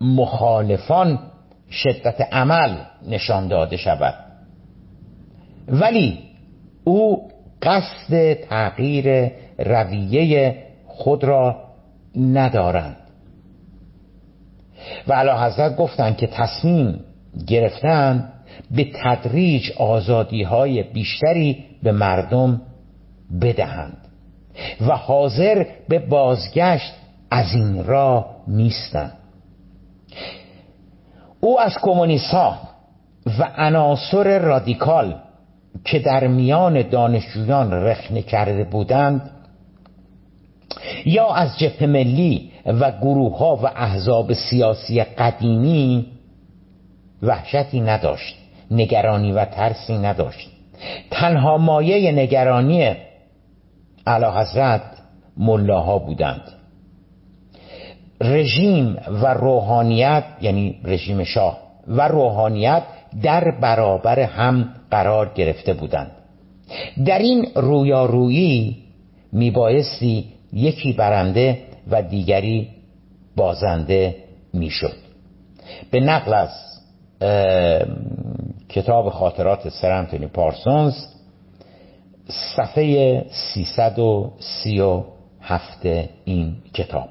مخالفان 0.00 1.18
شدت 1.70 2.20
عمل 2.32 2.74
نشان 3.08 3.48
داده 3.48 3.76
شود. 3.76 4.14
ولی 5.68 6.18
او 6.84 7.28
قصد 7.62 8.34
تغییر 8.34 9.30
رویه 9.58 10.56
خود 10.86 11.24
را 11.24 11.56
ندارند. 12.16 12.96
و 15.08 15.12
علا 15.12 15.42
حضرت 15.46 15.76
گفتند 15.76 16.16
که 16.16 16.26
تصمیم 16.26 17.00
گرفتن 17.46 18.32
به 18.70 18.86
تدریج 19.02 19.72
آزادی 19.76 20.42
های 20.42 20.82
بیشتری 20.82 21.64
به 21.82 21.92
مردم 21.92 22.60
بدهند 23.40 23.96
و 24.80 24.96
حاضر 24.96 25.66
به 25.88 25.98
بازگشت 25.98 26.92
از 27.30 27.54
این 27.54 27.84
را 27.84 28.26
نیستند. 28.48 29.12
او 31.40 31.60
از 31.60 31.78
کمونیست 31.82 32.30
ها 32.30 32.58
و 33.38 33.50
عناصر 33.56 34.38
رادیکال 34.38 35.14
که 35.84 35.98
در 35.98 36.26
میان 36.26 36.82
دانشجویان 36.82 37.72
رخنه 37.72 38.22
کرده 38.22 38.64
بودند 38.64 39.30
یا 41.04 41.34
از 41.34 41.58
جبهه 41.58 41.86
ملی 41.86 42.52
و 42.66 42.90
گروه 42.90 43.38
ها 43.38 43.56
و 43.56 43.66
احزاب 43.66 44.32
سیاسی 44.32 45.02
قدیمی 45.02 46.06
وحشتی 47.22 47.80
نداشت 47.80 48.36
نگرانی 48.70 49.32
و 49.32 49.44
ترسی 49.44 49.98
نداشت. 49.98 50.50
تنها 51.10 51.58
مایه 51.58 52.12
نگرانی 52.12 52.96
علا 54.06 54.40
حضرت 54.40 54.82
ملاها 55.36 55.98
بودند. 55.98 56.42
رژیم 58.20 58.96
و 59.22 59.34
روحانیت 59.34 60.24
یعنی 60.40 60.80
رژیم 60.84 61.24
شاه 61.24 61.58
و 61.88 62.08
روحانیت 62.08 62.82
در 63.22 63.50
برابر 63.60 64.20
هم 64.20 64.74
قرار 64.90 65.32
گرفته 65.34 65.72
بودند. 65.72 66.10
در 67.06 67.18
این 67.18 67.46
رویارویی 67.54 68.76
میبایستی 69.32 70.24
یکی 70.52 70.92
برنده 70.92 71.58
و 71.90 72.02
دیگری 72.02 72.68
بازنده 73.36 74.16
می‌شد. 74.54 74.96
به 75.90 76.00
نقل 76.00 76.34
از 76.34 76.50
کتاب 78.72 79.08
خاطرات 79.08 79.68
سرانتونی 79.68 80.26
پارسونز 80.26 80.94
صفحه 82.56 83.24
337 83.30 85.86
این 86.24 86.54
کتاب. 86.74 87.08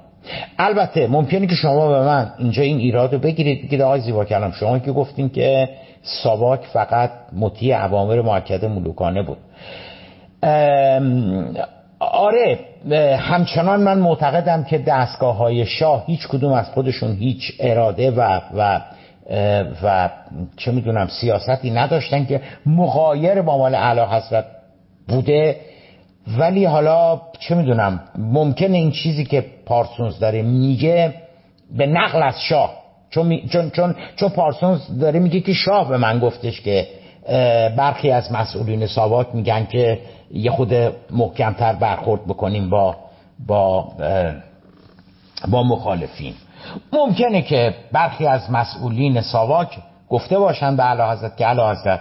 البته 0.60 1.08
ممکنه 1.08 1.47
که 1.47 1.56
شما 1.56 1.88
به 1.88 2.02
من 2.02 2.32
اینجا 2.38 2.63
این 2.63 2.78
ایراد 2.78 3.13
رو 3.13 3.19
بگیرید 3.19 3.65
بگید 3.65 3.82
آقای 3.82 4.02
زیبا 4.02 4.26
کلام 4.26 4.52
شما 4.52 4.80
که 4.80 4.91
گفتین 4.91 5.30
که 5.30 5.69
ساواک 6.02 6.62
فقط 6.74 7.12
مطیع 7.34 7.76
عوامر 7.76 8.21
معکد 8.21 8.65
ملوکانه 8.65 9.24
بود. 9.24 9.38
آره 12.00 12.60
همچنان 13.17 13.84
من 13.84 14.00
معتقدم 14.00 14.63
که 14.63 14.78
دستگاه 14.78 15.36
های 15.36 15.65
شاه 15.65 16.04
هیچ 16.08 16.28
کدوم 16.28 16.54
از 16.54 16.69
خودشون 16.69 17.15
هیچ 17.15 17.52
اراده 17.60 18.12
و 18.12 18.41
و 18.58 18.82
و 19.84 20.10
چه 20.57 20.71
می‌دونم 20.71 21.07
سیاستی 21.07 21.71
نداشتن 21.71 22.25
که 22.25 22.41
مغایر 22.65 23.41
با 23.41 23.57
مال 23.57 23.75
اعلی 23.75 24.01
حضرت 24.01 24.45
بوده. 25.07 25.55
ولی 26.38 26.65
حالا 26.65 27.21
چه 27.39 27.55
می‌دونم 27.55 27.99
ممکنه 28.17 28.77
این 28.77 28.91
چیزی 28.91 29.25
که 29.25 29.45
پارسونز 29.65 30.19
داره 30.19 30.41
میگه 30.41 31.13
به 31.77 31.86
نقل 31.86 32.23
از 32.23 32.41
شاه. 32.41 32.73
چون, 33.10 33.47
چون, 33.47 33.69
چون, 33.69 33.95
چون 34.15 34.29
پارسونز 34.29 34.99
داره 34.99 35.19
میگه 35.19 35.39
که 35.39 35.53
شاه 35.53 35.89
به 35.89 35.97
من 35.97 36.19
گفتش 36.19 36.62
که 36.62 36.88
برخی 37.77 38.12
از 38.12 38.31
مسئولین 38.31 38.88
ساواک 38.88 39.27
میگن 39.34 39.65
که 39.65 39.99
یه 40.34 40.51
خود 40.51 40.73
محکمتر 41.12 41.73
برخورد 41.73 42.25
بکنیم 42.27 42.69
با 42.69 42.95
با 43.47 43.88
با 45.47 45.63
مخالفین. 45.63 46.34
ممکنه 46.93 47.41
که 47.41 47.76
برخی 47.91 48.28
از 48.28 48.52
مسئولین 48.52 49.21
ساواک 49.21 49.78
گفته 50.10 50.39
باشن 50.39 50.76
به 50.76 50.84
علا 50.84 51.12
حضرت 51.12 51.38
که 51.38 51.45
علا 51.45 51.71
حضرت 51.71 52.00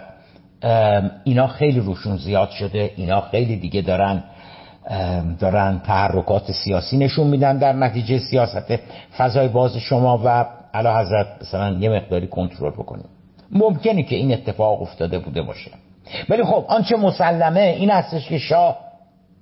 اینا 1.25 1.47
خیلی 1.47 1.81
روشون 1.81 2.17
زیاد 2.17 2.51
شده 2.51 2.91
اینا 2.97 3.21
خیلی 3.21 3.57
دیگه 3.57 3.81
دارن 3.81 4.23
دارن 5.39 5.81
تحرکات 5.87 6.53
سیاسی 6.53 6.97
نشون 6.97 7.27
میدن 7.27 7.59
در 7.59 7.73
نتیجه 7.73 8.19
سیاست 8.19 8.79
فضای 9.19 9.49
باز 9.49 9.77
شما 9.77 10.21
و 10.25 10.47
علا 10.75 10.99
حضرت 10.99 11.27
مثلا 11.41 11.71
یه 11.71 11.91
مقداری 11.91 12.27
کنترل 12.27 12.71
بکنیم 12.71 13.05
ممکنه 13.53 14.03
که 14.03 14.17
این 14.17 14.33
اتفاق 14.33 14.83
افتاده 14.83 15.19
بوده 15.19 15.43
باشه. 15.43 15.71
ولی 16.29 16.45
خب 16.45 16.65
آنچه 16.69 16.97
مسلمه 16.97 17.61
این 17.61 17.91
هستش 17.91 18.29
که 18.29 18.39
شاه 18.39 18.79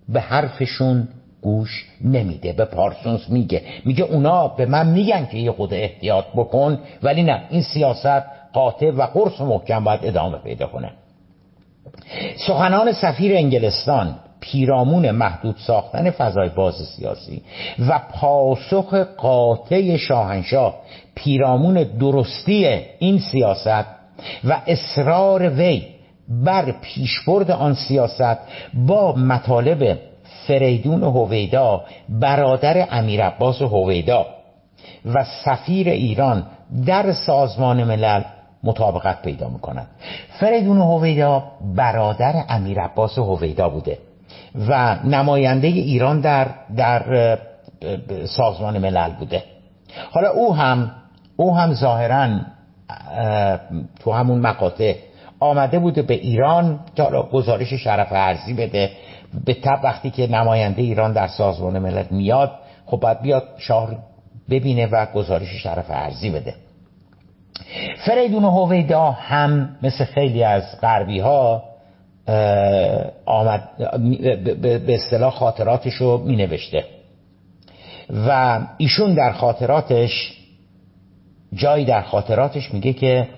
به 0.09 0.21
حرفشون 0.21 1.09
گوش 1.43 1.87
نمیده. 2.05 2.53
به 2.53 2.65
پارسونز 2.65 3.21
میگه. 3.29 3.63
میگه 3.85 4.05
اونا 4.05 4.49
به 4.49 4.67
من 4.67 4.87
میگن 4.87 5.27
که 5.27 5.39
یه 5.39 5.53
خود 5.53 5.75
احتیاط 5.75 6.25
بکن 6.37 6.79
ولی 7.03 7.23
نه 7.23 7.43
این 7.51 7.63
سیاست 7.63 8.23
قاطع 8.53 8.91
و 8.91 9.03
قرص 9.03 9.41
محکم 9.41 9.85
باید 9.85 10.01
ادامه 10.03 10.39
پیدا 10.39 10.67
کنه. 10.67 10.91
سخنان 12.47 12.93
سفیر 12.93 13.37
انگلستان 13.37 14.15
پیرامون 14.41 15.11
محدود 15.11 15.57
ساختن 15.59 16.11
فضای 16.11 16.49
باز 16.49 16.75
سیاسی 16.75 17.43
و 17.89 18.01
پاسخ 18.13 18.95
قاطع 18.95 19.97
شاهنشاه 19.97 20.75
پیرامون 21.15 21.83
درستی 21.83 22.67
این 22.99 23.19
سیاست 23.19 23.87
و 24.45 24.61
اصرار 24.67 25.49
وی 25.49 25.83
بر 26.29 26.75
پیشبرد 26.81 27.51
آن 27.51 27.75
سیاست 27.75 28.39
با 28.75 29.13
مطالب 29.13 29.99
فریدون 30.49 31.03
هویدا 31.03 31.85
برادر 32.09 32.87
امیر 32.91 33.25
عباس 33.25 33.63
هویدا 33.63 34.27
و 35.15 35.25
سفیر 35.45 35.89
ایران 35.89 36.47
در 36.87 37.13
سازمان 37.13 37.85
ملل 37.85 38.23
مطابقت 38.63 39.23
پیدا 39.23 39.49
می‌کنند. 39.49 39.87
فریدون 40.41 40.79
هویدا 40.79 41.45
برادر 41.77 42.45
امیر 42.49 42.81
عباس 42.81 43.19
هویدا 43.19 43.69
بوده 43.69 43.99
و 44.69 44.97
نماینده 45.05 45.67
ایران 45.67 46.21
در 46.21 46.47
در 46.77 47.39
سازمان 48.25 48.79
ملل 48.79 49.11
بوده. 49.11 49.43
حالا 50.11 50.31
او 50.31 50.55
هم 50.55 50.91
او 51.37 51.57
هم 51.57 51.75
ظاهرا 51.75 52.29
تو 54.01 54.13
همون 54.13 54.39
مقاطع 54.39 54.95
آمده 55.41 55.79
بوده 55.79 56.03
به 56.03 56.15
ایران 56.15 56.81
حالا 56.99 57.23
گزارش 57.23 57.73
شرف 57.75 58.09
ارزی 58.11 58.55
بده. 58.55 58.91
به 59.45 59.55
تب 59.55 59.81
وقتی 59.83 60.11
که 60.11 60.27
نماینده 60.27 60.83
ایران 60.83 61.13
در 61.13 61.29
سازمان 61.29 61.79
ملل 61.79 62.05
میاد 62.11 62.53
خب 62.87 62.97
باید 62.97 63.23
بیاد 63.23 63.45
شاه 63.59 63.91
ببینه 64.51 64.87
و 64.87 65.07
گزارش 65.07 65.49
شرف 65.63 65.87
ارزی 65.89 66.31
بده. 66.31 66.55
فریدون 68.07 68.45
هویدا 68.45 69.11
هم 69.11 69.77
مثل 69.83 70.05
خیلی 70.05 70.45
از 70.45 70.63
غربی 70.81 71.21
ها 71.21 71.63
آمد 73.27 73.69
به 74.63 74.95
اصطلاح 74.95 75.33
خاطراتش 75.33 75.95
رو 75.95 76.19
می 76.19 76.37
نوشته 76.37 76.85
و 78.29 78.61
ایشون 78.79 79.15
در 79.15 79.33
خاطراتش 79.33 80.39
جایی 81.55 81.85
در 81.85 82.03
خاطراتش 82.03 82.75
میگه 82.75 82.93
که 82.93 83.29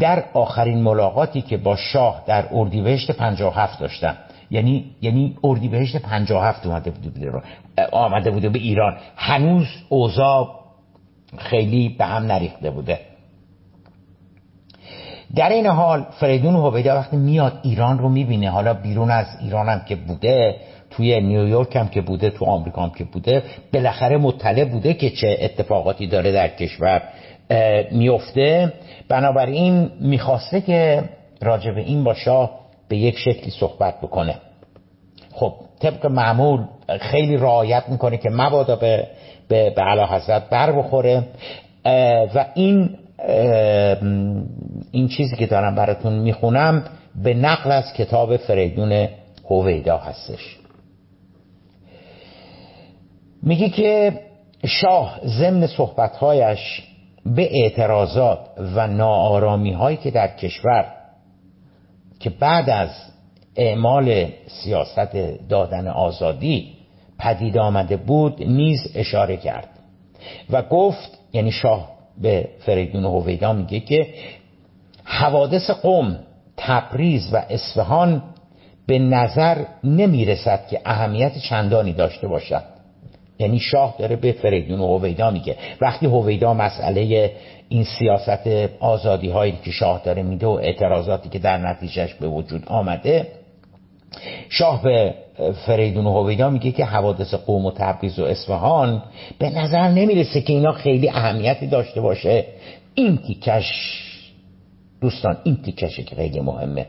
در 0.00 0.24
آخرین 0.34 0.82
ملاقاتی 0.82 1.42
که 1.42 1.56
با 1.56 1.76
شاه 1.76 2.22
در 2.26 2.48
اردیبهشت 2.52 3.10
57 3.10 3.80
داشتم 3.80 4.16
یعنی 4.50 4.84
یعنی 5.02 5.36
اردیبهشت 5.44 5.96
57 5.96 6.66
اومده 6.66 6.90
بوده 6.90 7.42
آمده 7.92 8.30
بوده 8.30 8.48
به 8.48 8.58
ایران. 8.58 8.96
هنوز 9.16 9.66
اوضاع 9.88 10.60
خیلی 11.38 11.88
به 11.88 12.04
هم 12.04 12.22
نریخته 12.22 12.70
بوده. 12.70 13.00
در 15.36 15.48
این 15.48 15.66
حال 15.66 16.06
فریدون 16.20 16.54
هویدا 16.54 16.94
وقتی 16.94 17.16
میاد 17.16 17.60
ایران 17.62 17.98
رو 17.98 18.08
می‌بینه 18.08 18.50
حالا 18.50 18.74
بیرون 18.74 19.10
از 19.10 19.26
ایران 19.40 19.68
هم 19.68 19.80
که 19.84 19.96
بوده 19.96 20.56
توی 20.90 21.20
نیویورک 21.20 21.76
هم 21.76 21.88
که 21.88 22.00
بوده 22.00 22.30
تو 22.30 22.44
آمریکا 22.44 22.82
هم 22.82 22.90
که 22.90 23.04
بوده 23.04 23.42
بالاخره 23.72 24.16
مطلع 24.16 24.64
بوده 24.64 24.94
که 24.94 25.10
چه 25.10 25.38
اتفاقاتی 25.40 26.06
داره 26.06 26.32
در 26.32 26.48
کشور 26.48 27.02
میفته 27.92 28.72
بنابراین 29.08 29.90
می‌خواسته 30.00 30.60
که 30.60 31.04
راجع 31.42 31.70
به 31.70 31.80
این 31.80 32.04
با 32.04 32.14
شاه 32.14 32.50
به 32.88 32.96
یک 32.96 33.18
شکلی 33.18 33.50
صحبت 33.50 34.00
بکنه. 34.00 34.34
خب 35.32 35.54
طبق 35.80 36.06
معمول 36.06 36.64
خیلی 37.00 37.36
رعایت 37.36 37.88
می‌کنه 37.88 38.16
که 38.16 38.30
مبادا 38.30 38.76
به 38.76 39.06
به, 39.48 39.70
به 39.70 40.06
حضرت 40.10 40.48
بر 40.50 40.72
بخوره. 40.72 41.22
و 42.34 42.46
این 42.54 42.96
این 44.92 45.08
چیزی 45.08 45.36
که 45.36 45.46
دارم 45.46 45.74
براتون 45.74 46.18
می‌خونم 46.18 46.84
به 47.22 47.34
نقل 47.34 47.72
از 47.72 47.92
کتاب 47.92 48.36
فریدون 48.36 49.08
هویدا 49.50 49.96
هستش. 49.96 50.56
میگه 53.42 53.68
که 53.68 54.20
شاه 54.66 55.20
ضمن 55.24 55.66
صحبتهایش 55.66 56.82
به 57.26 57.48
اعتراضات 57.62 58.38
و 58.58 58.86
ناآرامی 58.86 59.72
هایی 59.72 59.96
که 59.96 60.10
در 60.10 60.28
کشور 60.28 60.97
که 62.20 62.30
بعد 62.30 62.70
از 62.70 62.90
اعمال 63.56 64.26
سیاست 64.46 65.16
دادن 65.48 65.88
آزادی 65.88 66.72
پدید 67.18 67.58
آمده 67.58 67.96
بود 67.96 68.42
نیز 68.42 68.92
اشاره 68.94 69.36
کرد 69.36 69.68
و 70.50 70.62
گفت 70.62 71.18
یعنی 71.32 71.52
شاه 71.52 71.88
به 72.22 72.48
فریدون 72.58 73.04
هویدا 73.04 73.52
میگه 73.52 73.80
که 73.80 74.06
حوادث 75.04 75.70
قوم 75.70 76.18
تبریز 76.56 77.34
و 77.34 77.42
اصفهان 77.50 78.22
به 78.86 78.98
نظر 78.98 79.64
نمی‌رسد 79.84 80.66
که 80.70 80.80
اهمیت 80.84 81.38
چندانی 81.38 81.92
داشته 81.92 82.28
باشد. 82.28 82.62
یعنی 83.38 83.60
شاه 83.60 83.94
داره 83.98 84.16
به 84.16 84.32
فریدون 84.32 84.80
هویدا 84.80 85.30
میگه. 85.30 85.56
وقتی 85.80 86.06
هویدا 86.06 86.54
مسئله 86.54 87.32
این 87.68 87.84
سیاست 87.84 88.46
آزادی 88.80 89.30
هایی 89.30 89.58
که 89.64 89.70
شاه 89.70 90.02
داره 90.04 90.22
میده 90.22 90.46
و 90.46 90.50
اعتراضاتی 90.50 91.28
که 91.28 91.38
در 91.38 91.58
نتیجهش 91.58 92.14
به 92.14 92.28
وجود 92.28 92.62
آمده 92.66 93.26
شاه 94.48 94.82
به 94.82 95.14
فریدون 95.66 96.06
و 96.06 96.12
هویدا 96.12 96.50
میگه 96.50 96.72
که 96.72 96.84
حوادث 96.84 97.34
قوم 97.34 97.66
و 97.66 97.70
تبریز 97.70 98.18
و 98.18 98.24
اصفهان 98.24 99.02
به 99.38 99.50
نظر 99.50 99.88
نمی‌رسه 99.88 100.40
که 100.40 100.52
اینا 100.52 100.72
خیلی 100.72 101.08
اهمیتی 101.08 101.66
داشته 101.66 102.00
باشه. 102.00 102.44
این 102.94 103.16
تیکش 103.16 104.02
دوستان 105.00 105.36
این 105.44 105.56
تیکشه 105.56 106.02
که 106.02 106.16
خیلی 106.16 106.40
مهمه. 106.40 106.86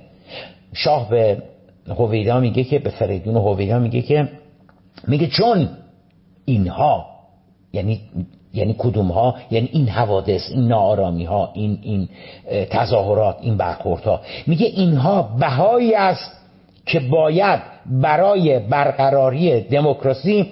شاه 0.73 1.09
به 1.09 1.43
هویدا 1.87 2.39
میگه 2.39 2.63
که 2.63 2.79
به 2.79 2.89
فریدون 2.89 3.35
و 3.35 3.41
هویدا 3.41 3.79
میگه 3.79 4.01
که 4.01 4.29
میگه 5.07 5.27
چون 5.27 5.69
اینها 6.45 7.05
یعنی 7.73 8.01
یعنی 8.53 8.75
کدوم 8.77 9.07
ها 9.11 9.35
یعنی 9.51 9.69
این 9.71 9.87
حوادث 9.87 10.49
این 10.51 10.67
نارامی 10.67 11.25
ها 11.25 11.51
این 11.53 11.79
این 11.81 12.09
تظاهرات 12.69 13.37
این 13.41 13.57
برخورد 13.57 14.03
ها 14.03 14.21
میگه 14.47 14.65
اینها 14.65 15.21
بهایی 15.21 15.95
است 15.95 16.31
که 16.85 16.99
باید 16.99 17.59
برای 17.85 18.59
برقراری 18.59 19.61
دموکراسی 19.61 20.47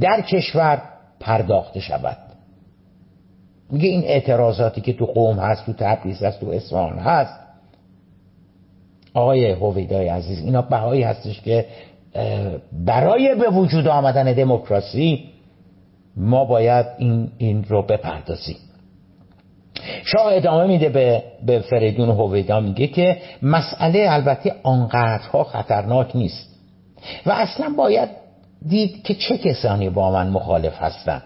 در 0.00 0.20
کشور 0.20 0.82
پرداخته 1.20 1.80
شود. 1.80 2.16
میگه 3.70 3.88
این 3.88 4.04
اعتراضاتی 4.04 4.80
که 4.80 4.92
تو 4.92 5.06
قوم 5.06 5.38
هست 5.38 5.66
تو 5.66 5.72
تبریز 5.72 6.22
هست 6.22 6.40
تو 6.40 6.48
اصفهان 6.48 6.98
هست. 6.98 7.40
آقای 9.14 9.50
هویدای 9.50 10.08
عزیز 10.08 10.38
اینا 10.44 10.62
بهایی 10.62 11.02
هستش 11.02 11.40
که 11.40 11.66
برای 12.72 13.34
به 13.34 13.50
وجود 13.50 13.88
آمدن 13.88 14.32
دموکراسی 14.32 15.31
ما 16.16 16.44
باید 16.44 16.86
این, 16.98 17.30
این 17.38 17.64
رو 17.64 17.82
بپردازیم. 17.82 18.56
شاه 20.04 20.34
ادامه 20.34 20.66
میده 20.66 20.88
به, 20.88 21.22
به 21.46 21.58
فریدون 21.58 22.08
هویدا 22.08 22.60
میگه 22.60 22.86
که 22.86 23.16
مسئله 23.42 24.06
البته 24.08 24.54
آنقدرها 24.62 25.44
خطرناک 25.44 26.16
نیست 26.16 26.48
و 27.26 27.30
اصلا 27.30 27.74
باید 27.78 28.08
دید 28.68 29.02
که 29.02 29.14
چه 29.14 29.38
کسانی 29.38 29.90
با 29.90 30.12
من 30.12 30.28
مخالف 30.28 30.82
هستن 30.82 31.22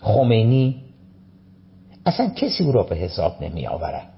خمینی 0.00 0.82
اصلا 2.06 2.28
کسی 2.36 2.64
او 2.64 2.72
را 2.72 2.82
به 2.82 2.96
حساب 2.96 3.36
نمی 3.40 3.66
آورد. 3.66 4.08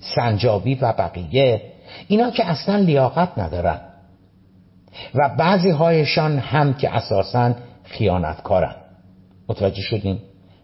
سنجابی 0.00 0.74
و 0.74 0.92
بقیه 0.92 1.62
اینا 2.08 2.30
که 2.30 2.50
اصلا 2.50 2.76
لیاقت 2.76 3.38
ندارن 3.38 3.80
و 5.14 5.36
بعضی 5.38 5.70
هایشان 5.70 6.38
هم 6.38 6.74
که 6.74 6.96
اساسا 6.96 7.54
خیانتکارن. 7.84 8.74
متوجه 9.48 9.82
شدیم. 9.82 10.18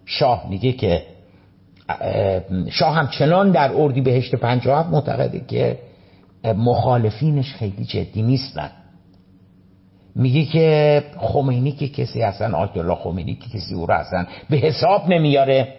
شاه 0.05 0.47
میگه 0.51 0.73
که 0.73 1.03
شاه 2.71 2.95
هم 2.95 3.09
چنان 3.09 3.51
در 3.51 3.73
اردی 3.73 4.01
بهشت 4.01 4.35
پنجاه 4.35 4.91
معتقده 4.91 5.41
که 5.41 5.79
مخالفینش 6.45 7.55
خیلی 7.55 7.85
جدی 7.85 8.23
نیستن. 8.23 8.71
میگه 10.15 10.45
که 10.45 11.05
خمینی 11.17 11.73
که 11.73 11.89
کسی 11.89 12.23
اصلا 12.23 12.59
آیت 12.59 12.77
الله 12.77 12.95
خمینی 12.95 13.35
که 13.35 13.59
کسی 13.59 13.75
او 13.75 13.87
را 13.87 13.97
اصلا 13.97 14.27
به 14.51 14.57
حساب 14.57 15.09
نمیاره. 15.09 15.75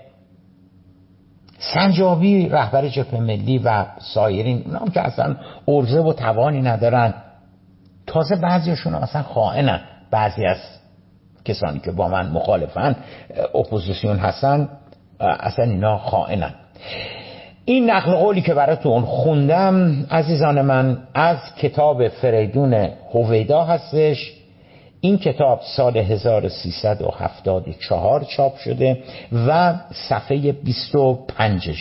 سنجابی 1.73 2.49
رهبر 2.49 2.87
جبهه 2.87 3.19
ملی 3.19 3.57
و 3.57 3.85
سایرین 3.99 4.63
اونا 4.65 4.79
هم 4.79 4.91
که 4.91 5.01
اصلا 5.01 5.35
ارزه 5.67 5.99
و 5.99 6.13
توانی 6.13 6.61
ندارن. 6.61 7.13
تازه 8.07 8.35
بعضیشون 8.35 8.95
اصلا 8.95 9.23
خائنن. 9.23 9.81
بعضی 10.11 10.45
از 10.45 10.57
کسانی 11.49 11.79
که 11.79 11.91
با 11.91 12.07
من 12.07 12.29
مخالفن 12.29 12.95
اپوزیسیون 13.55 14.17
هستن 14.17 14.69
اصلا 15.19 15.65
اینا 15.65 15.97
خائنن. 15.97 16.53
این 17.65 17.89
نقل 17.89 18.11
قولی 18.11 18.41
که 18.41 18.53
براتون 18.53 19.01
خوندم 19.01 20.05
عزیزان 20.11 20.61
من 20.61 20.97
از 21.13 21.37
کتاب 21.55 22.07
فریدون 22.07 22.89
هویدا 23.13 23.63
هستش. 23.63 24.33
این 25.01 25.17
کتاب 25.17 25.61
سال 25.75 25.97
1374 25.97 28.23
چاپ 28.23 28.57
شده 28.57 29.03
و 29.47 29.75
صفحه 30.09 30.51
25 30.51 31.75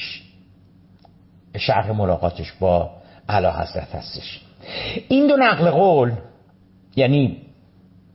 شرح 1.56 1.92
ملاقاتش 1.92 2.52
با 2.52 2.90
علا 3.28 3.52
حضرت 3.52 3.94
هستش. 3.94 4.40
این 5.08 5.26
دو 5.26 5.36
نقل 5.36 5.70
قول 5.70 6.12
یعنی 6.96 7.36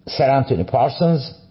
سر 0.05 0.29
انتونی 0.29 0.63
پارسونز 0.63 1.42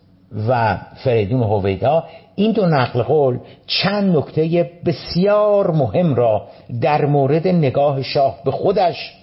و 0.48 0.78
فریدون 1.04 1.42
هویدا 1.42 2.04
این 2.34 2.52
دو 2.52 2.66
نقل 2.66 3.02
قول 3.02 3.38
چند 3.66 4.16
نکته 4.16 4.70
بسیار 4.86 5.70
مهم 5.70 6.14
را 6.14 6.48
در 6.80 7.06
مورد 7.06 7.48
نگاه 7.48 8.02
شاه 8.02 8.38
به 8.44 8.50
خودش 8.50 9.14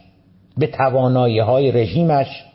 به 0.58 0.68
توانایی 0.68 1.40
های 1.40 1.72
رژیمش 1.72 2.46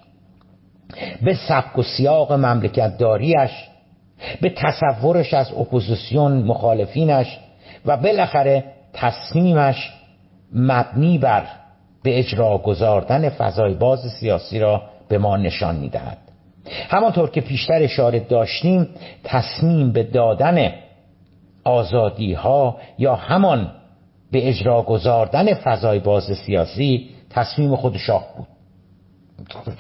به 1.22 1.34
سبک 1.48 1.78
و 1.78 1.82
سیاق 1.82 2.32
مملکت 2.32 2.98
داریش 2.98 3.50
به 4.40 4.50
تصورش 4.56 5.34
از 5.34 5.52
اپوزیسیون 5.52 6.32
مخالفینش 6.32 7.38
و 7.86 7.96
بالاخره 7.96 8.64
تصمیمش 8.92 9.92
مبنی 10.52 11.18
بر 11.18 11.46
به 12.02 12.18
اجرا 12.18 12.58
گذاردن 12.58 13.28
فضای 13.28 13.74
باز 13.74 14.00
سیاسی 14.20 14.58
را 14.58 14.82
به 15.08 15.18
ما 15.18 15.36
نشان 15.36 15.76
می‌دهد. 15.76 16.18
همانطور 16.88 17.31
که 17.31 17.40
پیشتر 17.40 17.83
اشاره 17.83 18.20
داشتیم 18.20 18.88
تصمیم 19.24 19.92
به 19.92 20.03
دادن 20.03 20.72
آزادی 21.64 22.33
ها 22.33 22.77
یا 22.98 23.14
همان 23.14 23.70
به 24.33 24.48
اجرا 24.48 24.83
گذاردن 24.83 25.55
فضای 25.55 25.98
باز 25.98 26.24
سیاسی 26.46 27.11
تصمیم 27.31 27.77
خود 27.77 27.96
شاه 27.96 28.27
بود. 28.37 28.46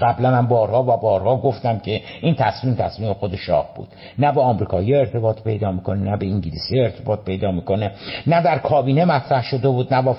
قبلا 0.00 0.30
هم 0.36 0.46
بارها 0.46 0.82
و 0.82 0.96
بارها 1.00 1.36
گفتم 1.36 1.78
که 1.78 2.00
این 2.20 2.34
تصمیم 2.34 2.74
تصمیم 2.74 3.12
خود 3.12 3.36
شاه 3.36 3.68
بود. 3.76 3.88
نه 4.18 4.32
به 4.32 4.40
آمریکایی 4.40 4.94
ارتباط 4.94 5.42
پیدا 5.42 5.72
می‌کنه 5.72 6.10
نه 6.10 6.16
به 6.16 6.26
انگلیسی 6.26 6.80
ارتباط 6.80 7.24
پیدا 7.24 7.50
می‌کنه 7.50 7.92
نه 8.26 8.42
در 8.42 8.58
کابینه 8.58 9.04
مطرح 9.04 9.42
شده 9.42 9.68
بود 9.68 9.94
نه 9.94 10.02
با 10.02 10.16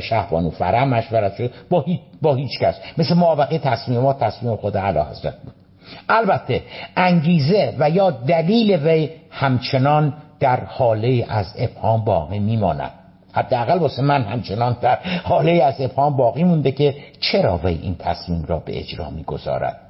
شهبانو 0.00 0.50
فرم 0.50 0.88
مشورت 0.88 1.36
شد 1.36 1.50
با, 1.70 1.80
هیچ 1.80 2.00
با 2.22 2.34
هیچ 2.34 2.58
کس. 2.60 2.74
مثل 2.98 3.14
موافقه 3.14 3.58
تصمیمات 3.58 4.18
تصمیم 4.18 4.56
خود 4.56 4.76
علا 4.76 5.04
حضرت 5.04 5.42
بود. 5.42 5.65
البته 6.08 6.62
انگیزه 6.96 7.74
و 7.78 7.90
یا 7.90 8.10
دلیل 8.10 8.86
وی 8.86 9.10
همچنان 9.30 10.14
در 10.40 10.64
حاله 10.64 11.26
از 11.28 11.54
ابهام 11.58 12.04
باقی 12.04 12.38
میماند. 12.38 12.90
حداقل 13.32 13.78
واسه 13.78 14.02
من 14.02 14.22
همچنان 14.22 14.76
در 14.80 14.98
حاله 15.24 15.52
از 15.64 15.80
ابهام 15.80 16.16
باقی 16.16 16.44
مونده 16.44 16.72
که 16.72 16.94
چرا 17.20 17.60
وی 17.64 17.78
این 17.82 17.96
تصمیم 17.98 18.44
را 18.44 18.58
به 18.58 18.78
اجرا 18.78 19.10
می‌گذارد. 19.10 19.80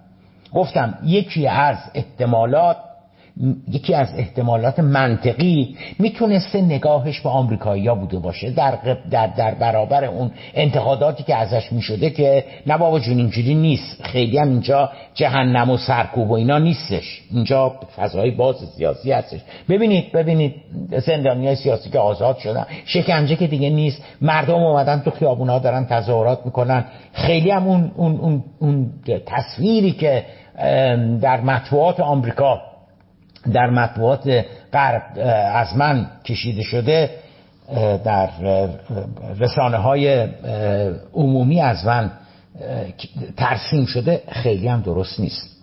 گفتم 0.54 0.98
یکی 1.04 1.46
از 1.46 1.76
احتمالات 1.94 2.76
یکی 3.72 3.94
از 3.94 4.08
احتمالات 4.16 4.78
منطقی 4.78 5.76
می‌تونسته 5.98 6.60
نگاهش 6.60 7.20
به 7.20 7.28
آمریکایی 7.28 7.88
بوده 7.88 8.18
باشه. 8.18 8.50
در, 8.50 8.78
در, 9.10 9.26
در 9.26 9.54
برابر 9.54 10.04
اون 10.04 10.30
انتقاداتی 10.54 11.22
که 11.22 11.36
ازش 11.36 11.72
می‌شده 11.72 12.10
که 12.10 12.44
نه 12.66 12.78
بابا 12.78 13.00
جون 13.00 13.18
اینجوری 13.18 13.54
نیست. 13.54 14.02
خیلی 14.02 14.38
هم 14.38 14.48
اینجا 14.48 14.90
جهنم 15.14 15.70
و 15.70 15.76
سرکوب 15.76 16.30
و 16.30 16.34
اینا 16.34 16.58
نیستش. 16.58 17.22
اینجا 17.30 17.72
فضای 17.96 18.30
باز 18.30 18.56
سیاسی 18.76 19.12
هستش. 19.12 19.40
ببینید 19.68 20.12
ببینید 20.12 20.54
زندانی 21.06 21.46
های 21.46 21.56
سیاسی 21.56 21.90
که 21.90 21.98
آزاد 21.98 22.38
شدن. 22.38 22.66
شکنجه 22.84 23.36
که 23.36 23.46
دیگه 23.46 23.70
نیست. 23.70 24.02
مردم 24.20 24.54
اومدن 24.54 25.00
تو 25.00 25.10
خیابونا 25.10 25.58
دارن 25.58 25.86
تظاهرات 25.86 26.40
می‌کنن. 26.44 26.84
خیلی 27.12 27.50
هم 27.50 27.66
اون, 27.66 27.90
اون, 27.96 28.16
اون, 28.16 28.44
اون 28.58 28.90
تصویری 29.26 29.92
که 29.92 30.24
در 31.20 31.40
مطبوعات 31.40 32.00
آمریکا 32.00 32.60
در 33.52 33.70
مطبوعات 33.70 34.44
غرب 34.72 35.02
از 35.54 35.76
من 35.76 36.06
کشیده 36.24 36.62
شده 36.62 37.10
در 38.04 38.28
رسانه 39.38 39.76
های 39.76 40.28
عمومی 41.14 41.60
از 41.60 41.86
من 41.86 42.10
ترسیم 43.36 43.86
شده 43.86 44.22
خیلی 44.28 44.68
هم 44.68 44.80
درست 44.80 45.20
نیست. 45.20 45.55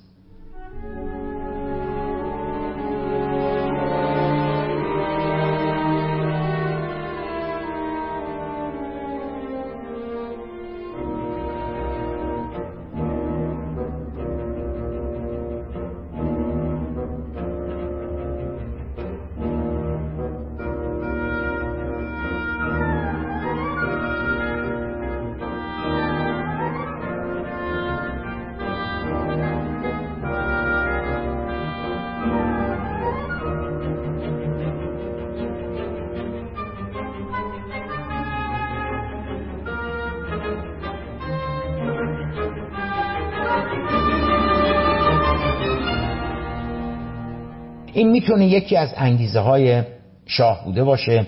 این 48.03 48.11
می‌تونه 48.11 48.45
یکی 48.45 48.77
از 48.77 48.93
انگیزه 48.97 49.39
های 49.39 49.83
شاه 50.25 50.65
بوده 50.65 50.83
باشه 50.83 51.25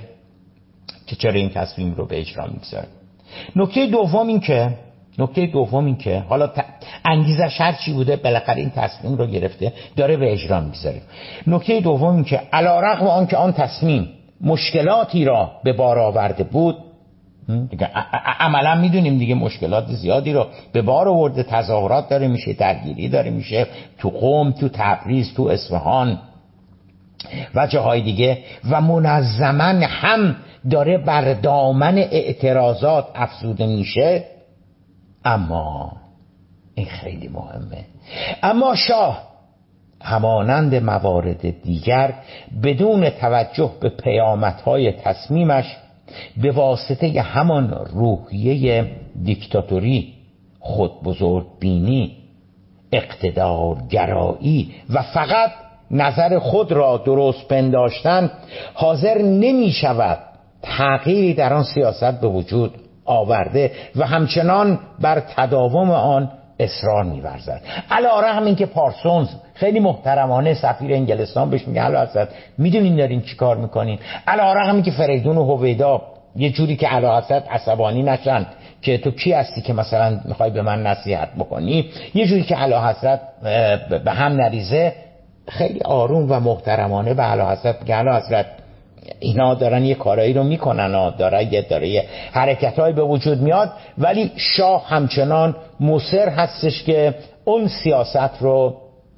که 1.07 1.15
چرا 1.15 1.33
این 1.33 1.49
تصمیم 1.49 1.93
رو 1.93 2.05
به 2.05 2.19
اجرا 2.19 2.47
می‌گذاره. 2.47 2.87
نکته 3.55 3.85
دوم 3.85 4.27
این 4.27 4.39
که 4.39 4.69
نکته 5.19 5.45
دوم 5.45 5.85
این 5.85 5.97
که 5.97 6.19
حالا 6.19 6.49
انگیزه 7.05 7.43
هر 7.43 7.73
چی 7.73 7.93
بوده 7.93 8.15
بالاخره 8.15 8.57
این 8.57 8.69
تصمیم 8.69 9.17
رو 9.17 9.27
گرفته 9.27 9.73
داره 9.95 10.17
به 10.17 10.33
اجرا 10.33 10.59
می‌گذاره. 10.59 11.01
نکته 11.47 11.79
دوم 11.81 12.15
این 12.15 12.23
که 12.23 12.41
علا 12.53 12.79
رقم 12.79 13.07
آنکه 13.07 13.37
آن 13.37 13.51
تصمیم 13.51 14.09
مشکلاتی 14.41 15.25
را 15.25 15.51
به 15.63 15.73
بار 15.73 15.99
آورده 15.99 16.43
بود 16.43 16.75
عملا 18.39 18.75
می‌دونیم 18.75 19.17
دیگه 19.17 19.35
مشکلات 19.35 19.87
زیادی 19.87 20.33
رو 20.33 20.47
به 20.73 20.81
بار 20.81 21.07
آورده 21.07 21.43
تظاهرات 21.43 22.09
داره 22.09 22.27
میشه 22.27 22.53
درگیری 22.53 23.09
داره 23.09 23.31
میشه 23.31 23.67
تو 23.97 24.09
قوم 24.09 24.51
تو 24.51 24.69
تبریز 24.69 25.33
تو 25.33 25.43
اصفهان 25.43 26.19
و 27.55 27.67
جاهای 27.67 28.01
دیگه 28.01 28.37
و 28.69 28.81
منظما 28.81 29.85
هم 29.87 30.35
داره 30.71 30.97
بر 30.97 31.33
دامن 31.33 31.97
اعتراضات 31.97 33.07
افزوده 33.15 33.65
میشه. 33.65 34.23
اما 35.25 35.91
این 36.75 36.87
خیلی 36.87 37.27
مهمه. 37.27 37.85
اما 38.43 38.75
شاه 38.75 39.35
همانند 40.01 40.75
موارد 40.75 41.61
دیگر 41.61 42.13
بدون 42.63 43.09
توجه 43.09 43.71
به 43.81 43.89
پیامدهای 43.89 44.91
تصمیمش 44.91 45.77
به 46.37 46.51
واسطه 46.51 47.21
همان 47.21 47.69
روحیه 47.93 48.91
دیکتاتوری 49.23 50.13
خود 50.59 51.03
بزرگ 51.03 51.45
بینی 51.59 52.17
اقتدارگرایی 52.91 54.75
و 54.89 55.01
فقط 55.01 55.51
نظر 55.91 56.39
خود 56.39 56.71
را 56.71 56.97
درست 56.97 57.47
پنداشتن 57.47 58.31
حاضر 58.73 59.17
نمی 59.21 59.71
شود 59.71 60.17
تغییری 60.61 61.33
در 61.33 61.53
آن 61.53 61.63
سیاست 61.63 62.21
به 62.21 62.27
وجود 62.27 62.75
آورده 63.05 63.71
و 63.95 64.05
همچنان 64.05 64.79
بر 64.99 65.19
تداوم 65.19 65.91
آن 65.91 66.31
اصرار 66.59 67.03
میورزد. 67.03 67.61
علا 67.91 68.19
رحم 68.19 68.45
این 68.45 68.55
که 68.55 68.65
پارسونز 68.65 69.27
خیلی 69.53 69.79
محترمانه 69.79 70.53
سفیر 70.53 70.93
انگلستان 70.93 71.49
بهش 71.49 71.67
میگه 71.67 71.81
علا 71.81 72.01
حضرت 72.01 72.29
می‌دونین 72.57 72.95
دارین 72.95 73.21
چی 73.21 73.35
کار 73.35 73.57
می‌کنین؟ 73.57 73.99
علا 74.27 74.53
رحم 74.53 74.81
که 74.81 74.91
فریدون 74.91 75.37
و 75.37 75.43
هویدا 75.43 76.01
یه 76.35 76.49
جوری 76.49 76.75
که 76.75 76.87
علا 76.87 77.17
حضرت 77.17 77.51
عصبانی 77.51 78.03
نشن 78.03 78.45
که 78.81 78.97
تو 78.97 79.11
کی 79.11 79.31
هستی 79.31 79.61
که 79.61 79.73
مثلا 79.73 80.19
می‌خوای 80.25 80.49
به 80.49 80.61
من 80.61 80.83
نصیحت 80.83 81.29
بکنی؟ 81.39 81.89
یه 82.13 82.25
جوری 82.27 82.43
که 82.43 82.55
علا 82.55 82.87
حضرت 82.87 83.21
به 84.03 84.11
هم 84.11 84.31
نریزه 84.31 84.93
خیلی 85.47 85.79
آروم 85.85 86.31
و 86.31 86.39
محترمانه 86.39 87.13
به 87.13 87.23
علا 87.23 87.51
حضرت 87.51 87.91
علا 87.91 88.17
حضرت 88.17 88.45
اینا 89.19 89.53
دارن 89.53 89.85
یه 89.85 89.95
کارایی 89.95 90.33
رو 90.33 90.43
می‌کنن 90.43 90.95
و 90.95 91.11
داره 91.11 91.53
یه 91.53 91.61
داره 91.61 91.87
یه 91.87 92.05
حرکت 92.31 92.75
به 92.75 93.03
وجود 93.03 93.41
میاد 93.41 93.71
ولی 93.97 94.31
شاه 94.35 94.87
همچنان 94.87 95.55
مصر 95.79 96.29
هستش 96.29 96.83
که 96.83 97.15
اون 97.45 97.67
سیاست 97.67 98.41
رو 98.41 98.75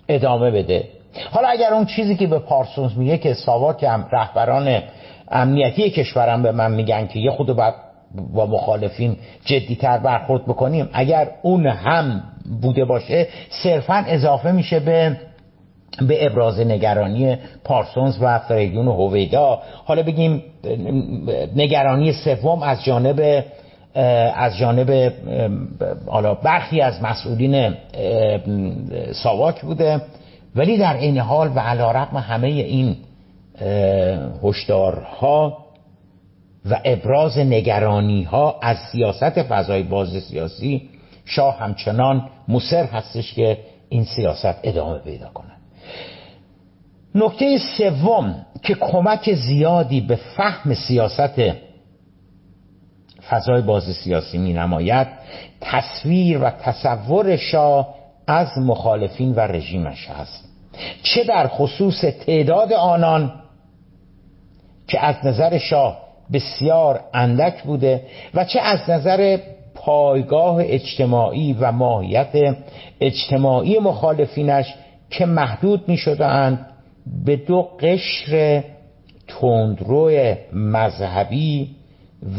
ادامه 0.09 0.51
بده. 0.51 0.83
حالا 1.31 1.47
اگر 1.47 1.73
اون 1.73 1.85
چیزی 1.85 2.15
که 2.15 2.27
به 2.27 2.39
پارسونز 2.39 2.97
میگه 2.97 3.17
که 3.17 3.33
ساواک 3.33 3.83
هم 3.83 4.07
رهبران 4.11 4.81
امنیتی 5.31 5.89
کشورم 5.89 6.43
به 6.43 6.51
من 6.51 6.71
میگن 6.71 7.07
که 7.07 7.19
یه 7.19 7.31
خود 7.31 7.55
باید 7.55 7.73
با 8.33 8.45
مخالفین 8.45 9.17
جدیتر 9.45 9.97
برخورد 9.97 10.43
بکنیم 10.45 10.89
اگر 10.93 11.29
اون 11.41 11.67
هم 11.67 12.23
بوده 12.61 12.85
باشه 12.85 13.27
صرفا 13.49 14.03
اضافه 14.07 14.51
میشه 14.51 14.79
به 14.79 15.17
به 16.01 16.25
ابراز 16.25 16.59
نگرانی 16.59 17.37
پارسونز 17.63 18.17
و 18.21 18.39
فریدون 18.39 18.87
و 18.87 18.91
هویدا. 18.91 19.61
حالا 19.85 20.03
بگیم 20.03 20.43
نگرانی 21.55 22.13
سوم 22.13 22.63
از 22.63 22.83
جانب 22.83 23.43
از 24.35 24.57
جانب 24.57 25.13
حالا 26.07 26.33
برخی 26.33 26.81
از 26.81 27.03
مسئولین 27.03 27.73
ساواک 29.11 29.61
بوده. 29.61 30.01
ولی 30.55 30.77
در 30.77 30.97
این 30.97 31.17
حال 31.17 31.51
و 31.55 31.59
علا 31.59 31.91
رقم 31.91 32.17
همه 32.17 32.47
این 32.47 32.97
هشدارها 34.43 35.57
و 36.69 36.81
ابراز 36.85 37.37
نگرانی 37.37 38.23
ها 38.23 38.59
از 38.61 38.77
سیاست 38.91 39.43
فضای 39.43 39.83
باز 39.83 40.09
سیاسی 40.09 40.89
شاه 41.25 41.59
همچنان 41.59 42.29
مصر 42.47 42.83
هستش 42.83 43.33
که 43.33 43.57
این 43.89 44.03
سیاست 44.03 44.55
ادامه 44.63 44.99
پیدا 44.99 45.27
کنه. 45.33 45.56
نکته 47.15 47.57
سوم 47.57 48.45
که 48.63 48.73
کمک 48.73 49.33
زیادی 49.33 50.01
به 50.01 50.15
فهم 50.15 50.73
سیاست 50.73 51.41
فضای 53.29 53.61
باز 53.61 53.83
سیاسی 53.83 54.37
می 54.37 54.53
نماید 54.53 55.07
تصویر 55.61 56.37
و 56.37 56.49
تصور 56.49 57.35
شاه 57.35 57.95
از 58.27 58.47
مخالفین 58.57 59.31
و 59.31 59.39
رژیمش 59.39 60.09
است. 60.09 60.49
چه 61.03 61.23
در 61.23 61.47
خصوص 61.47 62.05
تعداد 62.25 62.73
آنان 62.73 63.33
که 64.87 65.05
از 65.05 65.15
نظر 65.23 65.57
شاه 65.57 65.97
بسیار 66.33 66.99
اندک 67.13 67.63
بوده 67.63 68.03
و 68.33 68.45
چه 68.45 68.61
از 68.61 68.89
نظر 68.89 69.37
پایگاه 69.75 70.57
اجتماعی 70.59 71.53
و 71.53 71.71
ماهیت 71.71 72.55
اجتماعی 73.01 73.79
مخالفینش 73.79 74.73
که 75.09 75.25
محدود 75.25 75.89
می 75.89 75.97
شدند 75.97 76.65
به 77.25 77.35
دو 77.35 77.61
قشر 77.61 78.63
تندرو 79.27 80.35
مذهبی 80.53 81.75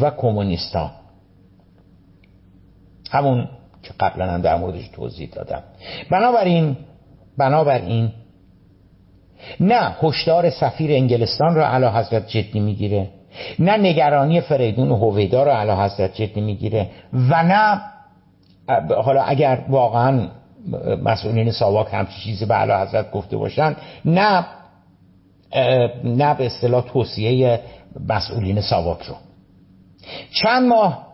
و 0.01 0.11
کمونیستان 0.11 0.91
همون 3.11 3.49
که 3.83 3.95
قبلا 4.01 4.31
هم 4.31 4.43
در 4.43 4.57
موردش 4.57 4.89
توضیح 4.89 5.29
دادم. 5.31 5.63
بنابراین 6.11 6.77
بنابراین 7.39 8.13
نه 9.61 9.97
هشدار 10.03 10.51
سفیر 10.51 10.93
انگلستان 10.93 11.55
را 11.55 11.69
علا 11.69 11.93
حضرت 11.93 12.29
جدی 12.29 12.61
می‌گیره 12.61 13.09
نه 13.59 13.77
نگرانی 13.77 14.41
فریدون 14.41 14.91
و 14.91 14.97
هویدا 14.97 15.43
را 15.43 15.59
علا 15.59 15.85
حضرت 15.85 16.15
جدی 16.15 16.41
می‌گیره 16.41 16.91
و 17.13 17.43
نه 17.43 17.81
حالا 19.03 19.23
اگر 19.23 19.65
واقعا 19.69 20.29
مسئولین 21.03 21.51
ساواک 21.51 21.89
همچی 21.93 22.21
چیزی 22.21 22.45
به 22.45 22.55
علا 22.55 22.83
حضرت 22.83 23.11
گفته 23.11 23.37
باشن 23.37 23.77
نه 24.05 24.47
نه 26.05 26.35
به 26.35 26.47
اصطلاح 26.47 26.85
توصیه 26.85 27.61
مسئولین 28.09 28.61
ساواک 28.61 29.03
رو. 29.03 29.15
چند 30.33 30.69
ماه 30.69 31.07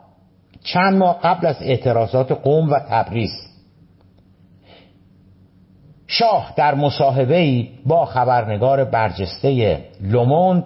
چند 0.65 0.97
ماه 0.97 1.21
قبل 1.21 1.47
از 1.47 1.57
اعتراضات 1.63 2.33
قوم 2.33 2.73
و 2.73 2.79
تبریز 2.79 3.31
شاه 6.07 6.53
در 6.57 6.75
مصاحبه 6.75 7.69
با 7.87 8.05
خبرنگار 8.05 8.85
برجسته 8.85 9.79
لوموند 10.01 10.65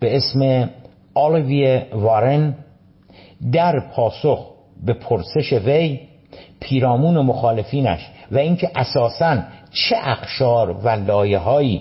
به 0.00 0.16
اسم 0.16 0.70
آلویه 1.14 1.86
وارن 1.92 2.54
در 3.52 3.80
پاسخ 3.80 4.50
به 4.86 4.92
پرسش 4.92 5.52
وی 5.52 6.00
پیرامون 6.60 7.16
و 7.16 7.22
مخالفینش 7.22 8.08
و 8.30 8.38
اینکه 8.38 8.70
اساسا 8.76 9.38
چه 9.72 9.96
اقشار 10.04 10.70
و 10.70 10.88
لایه 10.88 11.80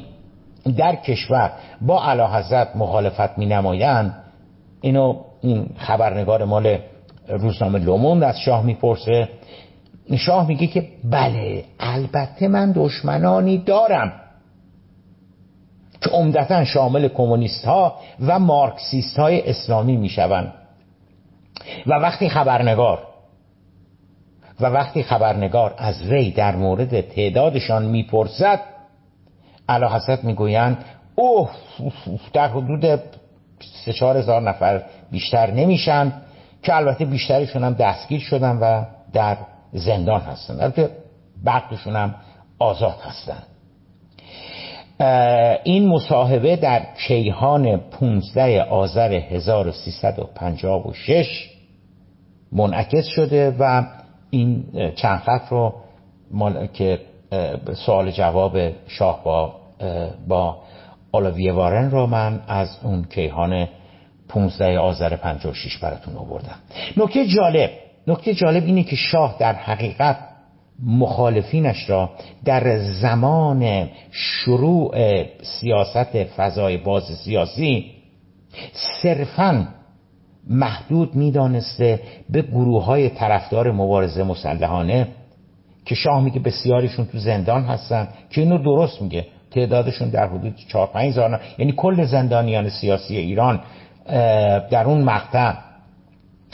در 0.78 0.96
کشور 0.96 1.52
با 1.82 2.04
علا 2.04 2.28
حضرت 2.28 2.76
مخالفت 2.76 3.38
می 3.38 3.46
نمایند 3.46 4.24
اینو 4.82 5.16
این 5.42 5.70
خبرنگار 5.78 6.46
مال 6.46 6.78
روزنامه 7.28 7.80
لوموند 7.80 8.24
از 8.24 8.40
شاه 8.40 8.64
می‌پرسه. 8.64 9.30
شاه 10.18 10.48
میگه 10.48 10.68
که 10.68 10.88
بله 11.04 11.66
البته 11.80 12.48
من 12.48 12.72
دشمنانی 12.72 13.58
دارم 13.58 14.14
که 16.02 16.10
عمدتا 16.10 16.64
شامل 16.64 17.08
کمونیست 17.08 17.66
ها 17.66 17.96
و 18.20 18.40
مارکسیست 18.40 19.20
های 19.20 19.50
اسلامی 19.50 19.98
می‌شوند. 19.98 20.54
و 21.88 21.94
وقتی 21.94 22.30
خبرنگار 22.30 23.11
و 24.62 24.66
وقتی 24.66 25.04
خبرنگار 25.04 25.76
از 25.78 26.02
وی 26.02 26.32
در 26.32 26.56
مورد 26.56 27.02
تعدادشان 27.02 27.86
می‌پرسد 27.86 28.60
علا 29.70 29.90
حضرت 29.90 30.24
می‌گویند 30.24 30.86
اوه 31.16 31.50
در 32.34 32.48
حدود 32.48 33.00
سه 33.86 33.94
چهار 33.94 34.18
هزار 34.18 34.42
نفر 34.42 34.84
بیشتر 35.12 35.52
نمیشن 35.52 36.14
که 36.64 36.76
البته 36.76 37.06
بیشترشون 37.06 37.64
هم 37.64 37.74
دستگیر 37.74 38.20
شدن 38.20 38.58
و 38.58 38.84
در 39.14 39.38
زندان 39.74 40.22
هستن. 40.22 40.62
البته 40.62 40.90
بقیشون 41.46 41.96
هم 41.96 42.16
آزاد 42.60 42.98
هستن. 43.04 43.44
این 45.64 45.88
مصاحبه 45.88 46.56
در 46.56 46.82
کیهان 47.08 47.78
15 47.78 48.64
آذر 48.64 49.14
1356 49.14 51.50
منعکس 52.52 53.06
شده 53.06 53.56
و 53.60 53.84
این 54.32 54.64
چند 54.96 55.20
خط 55.20 55.52
رو 55.52 55.74
که 56.74 57.00
سوال 57.86 58.12
جواب 58.12 58.58
شاه 58.88 59.24
با 59.24 59.56
با 60.28 60.58
آلاویه 61.12 61.54
وارن 61.54 61.92
رو 61.92 62.08
من 62.08 62.42
از 62.48 62.78
اون 62.84 63.04
کیهان 63.04 63.68
15 64.30 64.80
آذر 64.80 65.16
56 65.16 65.78
براتون 65.78 66.16
آوردم. 66.16 66.56
نکته 66.98 67.28
جالب 67.28 67.70
نکته 68.08 68.34
جالب 68.34 68.66
اینه 68.66 68.84
که 68.84 68.96
شاه 68.96 69.36
در 69.40 69.54
حقیقت 69.54 70.18
مخالفینش 70.86 71.90
را 71.90 72.10
در 72.46 72.78
زمان 72.80 73.90
شروع 74.12 74.96
سیاست 75.42 76.24
فضای 76.24 76.78
باز 76.78 77.04
سیاسی 77.04 77.92
صرفا 79.02 79.68
محدود 80.50 81.16
می‌دانسته 81.16 82.00
به 82.30 82.42
گروه 82.42 82.86
های 82.86 83.10
طرفدار 83.10 83.72
مبارزه 83.72 84.24
مسلحانه 84.24 85.08
که 85.86 85.96
شاه 85.96 86.24
میگه 86.24 86.40
بسیاریشون 86.40 87.06
تو 87.06 87.18
زندان 87.18 87.64
هستن 87.64 88.08
که 88.30 88.42
اینو 88.42 88.58
درست 88.58 89.02
میگه. 89.02 89.26
تعدادشون 89.52 90.10
در 90.10 90.28
حدود 90.28 90.56
4 90.68 90.88
5 90.88 91.10
هزار 91.10 91.42
یعنی 91.58 91.72
کل 91.78 92.06
زندانیان 92.06 92.70
سیاسی 92.70 93.18
ایران 93.18 93.60
در 94.72 94.84
اون 94.86 95.02
مقطع 95.02 95.54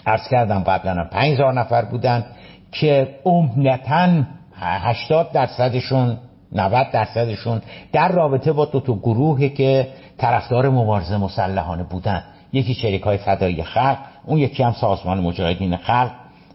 عرض 0.06 0.28
کردم 0.32 0.60
قبلا 0.60 1.08
5 1.12 1.34
هزار 1.34 1.54
نفر 1.54 1.86
بودن 1.86 2.26
که 2.72 3.16
عمدتا 3.26 4.24
80 4.60 5.32
درصدشون 5.32 6.18
90 6.52 6.88
درصدشون 6.92 7.62
در 7.94 8.12
رابطه 8.12 8.52
با 8.52 8.66
دو 8.66 8.80
تا 8.80 8.94
گروهی 8.94 9.50
که 9.50 9.88
طرفدار 10.18 10.70
مبارزه 10.70 11.18
مسلحانه 11.18 11.84
بودن. 11.84 12.24
یکی 12.58 12.74
شریک 12.74 13.02
های 13.02 13.18
فدایی 13.18 13.64
خلق 13.64 13.98
اون 14.26 14.38
یکی 14.38 14.64
هم 14.64 14.72
سازمان 14.72 15.20
مجاهدین 15.20 15.78
خلق 15.78 16.12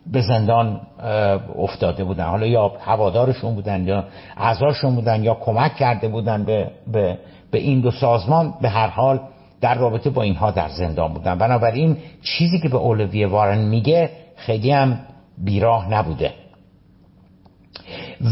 به 0.07 0.21
زندان 0.21 0.81
افتاده 1.59 2.05
بودن. 2.05 2.25
حالا 2.25 2.47
یا 2.47 2.73
هوادارشون 2.81 3.55
بودن 3.55 3.87
یا 3.87 4.05
اعضاشون 4.37 4.95
بودن 4.95 5.25
یا 5.25 5.35
کمک 5.35 5.77
کرده 5.77 6.09
بودن 6.09 6.45
به, 6.45 6.71
به, 6.93 7.19
به 7.51 7.59
این 7.59 7.81
دو 7.81 7.91
سازمان 7.91 8.55
به 8.61 8.69
هر 8.69 8.87
حال 8.87 9.21
در 9.61 9.75
رابطه 9.75 10.11
با 10.11 10.23
اینها 10.23 10.51
در 10.51 10.69
زندان 10.69 11.13
بودن. 11.13 11.39
بنابراین 11.39 11.97
چیزی 12.23 12.61
که 12.61 12.69
به 12.69 12.77
اولویه 12.77 13.27
وارن 13.27 13.59
میگه 13.59 14.11
خیلی 14.37 14.71
هم 14.71 14.99
بیراه 15.39 15.91
نبوده. 15.91 16.35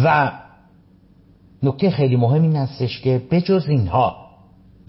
و 0.04 0.30
نکته 1.62 1.90
خیلی 1.90 2.16
مهم 2.16 2.42
این 2.42 2.56
هستش 2.56 3.00
که 3.00 3.22
بجز 3.30 3.68
اینها 3.68 4.19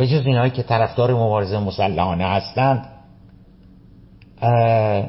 بجز 0.02 0.26
اینهایی 0.26 0.52
که 0.52 0.64
طرفدار 0.64 1.14
مبارزه 1.14 1.60
مسلحانه 1.60 2.26
هستند 2.26 2.86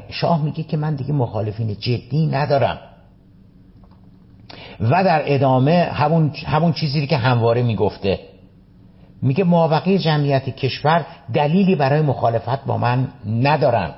شاه 0.09 0.43
میگه 0.43 0.63
که 0.63 0.77
من 0.77 0.95
دیگه 0.95 1.13
مخالفین 1.13 1.75
جدی 1.79 2.27
ندارم. 2.27 2.79
و 4.79 5.03
در 5.03 5.21
ادامه 5.25 5.89
همون, 5.93 6.31
همون 6.45 6.73
چیزی 6.73 7.07
که 7.07 7.17
همواره 7.17 7.61
می‌گفته. 7.63 8.19
میگه 9.21 9.43
موافقه 9.43 9.97
جمعیت 9.97 10.49
کشور 10.49 11.05
دلیلی 11.33 11.75
برای 11.75 12.01
مخالفت 12.01 12.65
با 12.65 12.77
من 12.77 13.07
ندارن 13.27 13.91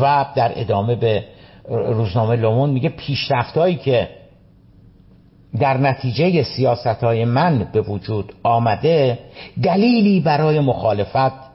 و 0.00 0.26
در 0.34 0.52
ادامه 0.60 0.96
به 0.96 1.24
روزنامه 1.68 2.36
لومون 2.36 2.70
میگه 2.70 2.88
پیشرفتهایی 2.88 3.76
که 3.76 4.08
در 5.60 5.76
نتیجه 5.76 6.42
سیاست 6.42 6.86
های 6.86 7.24
من 7.24 7.68
به 7.72 7.80
وجود 7.80 8.32
آمده 8.42 9.18
دلیلی 9.62 10.20
برای 10.20 10.60
مخالفت 10.60 11.46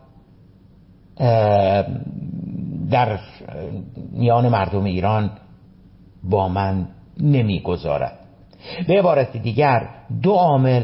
در 2.92 3.20
میان 4.12 4.50
مردم 4.50 4.84
ایران 4.84 5.32
با 6.24 6.50
من 6.50 6.88
نمی‌گذارد. 7.20 8.20
به 8.88 9.00
عبارت 9.00 9.38
دیگر 9.38 9.90
دو 10.22 10.32
عامل 10.32 10.84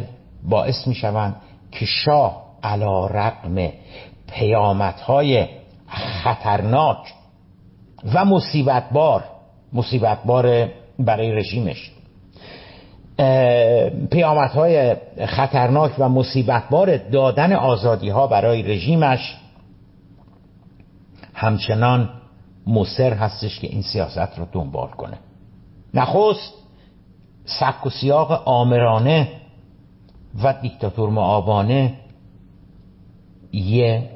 باعث 0.50 0.88
می 0.88 0.96
شوند 0.96 1.36
که 1.72 1.86
شاه 1.86 2.44
علا 2.64 3.08
رقم 3.08 3.70
پیامت 4.28 5.02
های 5.02 5.46
خطرناک 6.24 7.14
و 8.14 8.26
مصیبت 8.26 8.90
بار 8.92 9.24
مصیبت 9.74 10.24
بار 10.26 10.70
برای 11.00 11.32
رژیمش 11.32 11.92
پیامت 14.12 14.52
های 14.52 14.96
خطرناک 15.26 15.92
و 16.00 16.10
مصیبت 16.10 16.70
بار 16.70 16.98
دادن 16.98 17.54
آزادی 17.54 18.10
ها 18.10 18.28
برای 18.28 18.64
رژیمش 18.64 19.36
همچنان 21.34 22.10
مصر 22.68 23.14
هستش 23.14 23.60
که 23.60 23.68
این 23.68 23.82
سیاست 23.82 24.40
رو 24.40 24.48
دنبال 24.52 24.88
کنه. 24.88 25.18
نخست 25.94 26.54
سبک 27.46 27.86
و 27.86 27.90
سیاق 27.90 28.32
آمرانه 28.46 29.28
و 30.44 30.54
دیکتاتور 30.62 31.10
معابانه 31.10 31.94
یه 33.52 34.10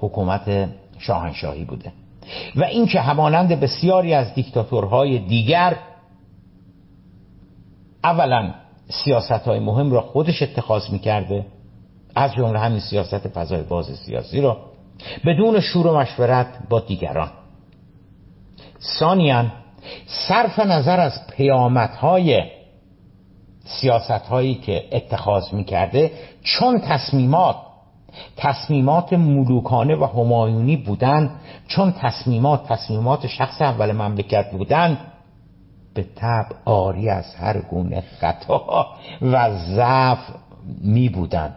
حکومت 0.00 0.68
شاهنشاهی 0.98 1.64
بوده. 1.64 1.92
و 2.56 2.64
این 2.64 2.86
که 2.86 3.00
همانند 3.00 3.60
بسیاری 3.60 4.14
از 4.14 4.34
دیکتاتورهای 4.34 5.18
دیگر 5.18 5.76
اولا 8.04 8.54
سیاست 8.88 9.30
های 9.30 9.58
مهم 9.60 9.92
را 9.92 10.00
خودش 10.00 10.42
اتخاذ 10.42 10.90
می‌کرده 10.90 11.46
از 12.14 12.34
جمله 12.34 12.58
همین 12.58 12.80
سیاست 12.80 13.28
فضای 13.28 13.62
باز 13.62 13.86
سیاسی 13.86 14.40
را 14.40 14.56
بدون 15.26 15.60
شور 15.60 15.86
و 15.86 15.98
مشورت 15.98 16.46
با 16.68 16.80
دیگران. 16.80 17.30
ثانیا 18.98 19.44
صرف 20.06 20.58
نظر 20.58 21.00
از 21.00 21.26
پیامت 21.26 21.94
های 21.96 22.42
سیاست 23.64 24.10
هایی 24.10 24.54
که 24.54 24.84
اتخاذ 24.92 25.52
می‌کرده 25.52 26.12
چون 26.42 26.78
تصمیمات 26.78 27.56
تصمیمات 28.36 29.12
ملوکانه 29.12 29.96
و 29.96 30.04
همایونی 30.04 30.76
بودند 30.76 31.30
چون 31.68 31.92
تصمیمات 31.92 32.68
تصمیمات 32.68 33.26
شخص 33.26 33.62
اول 33.62 33.92
مملکت 33.92 34.50
بودند 34.50 34.98
به 35.94 36.06
طب 36.16 36.46
آری 36.64 37.08
از 37.08 37.34
هر 37.34 37.60
گونه 37.60 38.00
خطا 38.00 38.86
و 39.22 39.56
ضعف 39.56 40.18
می 40.80 41.08
بودند 41.08 41.56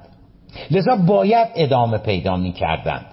لذا 0.72 0.96
باید 0.96 1.48
ادامه 1.56 1.98
پیدا 1.98 2.38
می 2.38 2.52
کردند 2.52 3.06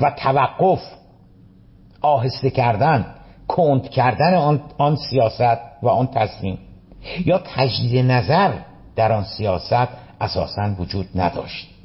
و 0.00 0.10
توقف 0.10 0.80
آهسته 2.00 2.50
کردن 2.50 3.06
کند 3.48 3.88
کردن 3.88 4.34
آن, 4.34 4.60
آن 4.78 4.96
سیاست 4.96 5.58
و 5.82 5.88
آن 5.88 6.06
تصمیم 6.06 6.58
یا 7.26 7.38
تجدید 7.38 8.10
نظر 8.10 8.52
در 8.96 9.12
آن 9.12 9.24
سیاست 9.24 9.88
اساسا 10.20 10.74
وجود 10.78 11.06
نداشت. 11.14 11.75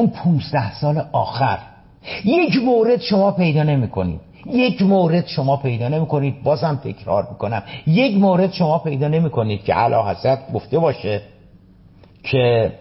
اون 0.00 0.10
15 0.10 0.74
سال 0.74 1.02
آخر. 1.12 1.58
یک 2.24 2.56
مورد 2.64 3.00
شما 3.00 3.30
پیدا 3.30 3.62
نمی 3.62 3.88
کنید 3.88 4.20
یک 4.46 4.82
مورد 4.82 5.26
شما 5.26 5.56
پیدا 5.56 5.88
نمی 5.88 6.06
کنید 6.06 6.42
بازم 6.42 6.80
تکرار 6.84 7.28
می‌کنم. 7.30 7.62
یک 7.86 8.16
مورد 8.16 8.52
شما 8.52 8.78
پیدا 8.78 9.08
نمی 9.08 9.30
کنید 9.30 9.64
که 9.64 9.74
علا 9.74 10.10
حضرت 10.10 10.52
گفته 10.52 10.78
باشه 10.78 11.22
که 12.22 12.72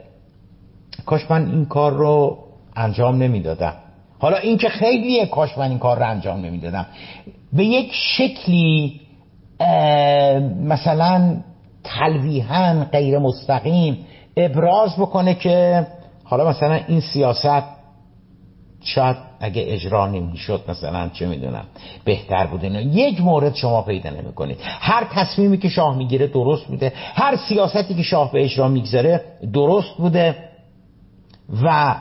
کاش 1.06 1.32
من 1.32 1.52
این 1.52 1.66
کار 1.66 1.94
رو 1.94 2.38
انجام 2.76 3.24
نمی‌دادم. 3.24 3.74
حالا 4.20 4.38
این 4.38 4.58
که 4.58 4.70
خیلیه 4.70 5.26
کاش 5.26 5.58
من 5.58 5.70
این 5.70 5.80
کار 5.80 5.98
رو 6.00 6.10
انجام 6.10 6.46
نمی‌دادم. 6.46 6.86
به 7.54 7.66
یک 7.66 7.92
شکلی 7.94 9.02
مثلا 10.64 11.38
تلویحا 11.84 12.86
غیر 12.92 13.20
مستقیم 13.20 13.98
ابراز 14.38 14.96
بکنه 14.96 15.34
که 15.34 15.88
حالا 16.30 16.50
مثلا 16.50 16.80
این 16.88 17.00
سیاست 17.00 17.64
شاید 18.84 19.16
اگه 19.40 19.64
اجرا 19.68 20.08
نمی‌شد 20.08 20.64
مثلا 20.68 21.10
چه 21.10 21.28
می‌دونم 21.28 21.66
بهتر 22.06 22.46
بوده 22.46 22.68
یک 22.82 23.22
مورد 23.22 23.56
شما 23.56 23.82
پیدا 23.82 24.10
نمی 24.10 24.34
کنید 24.34 24.58
هر 24.62 25.08
تصمیمی 25.12 25.58
که 25.58 25.70
شاه 25.70 25.98
می‌گیره 25.98 26.28
درست 26.28 26.66
بوده. 26.68 26.94
هر 26.96 27.36
سیاستی 27.36 27.96
که 27.96 28.04
شاه 28.04 28.32
به 28.32 28.44
اجرا 28.44 28.68
می‌گذاره 28.68 29.22
درست 29.54 29.98
بوده. 29.98 30.36
و 31.64 31.96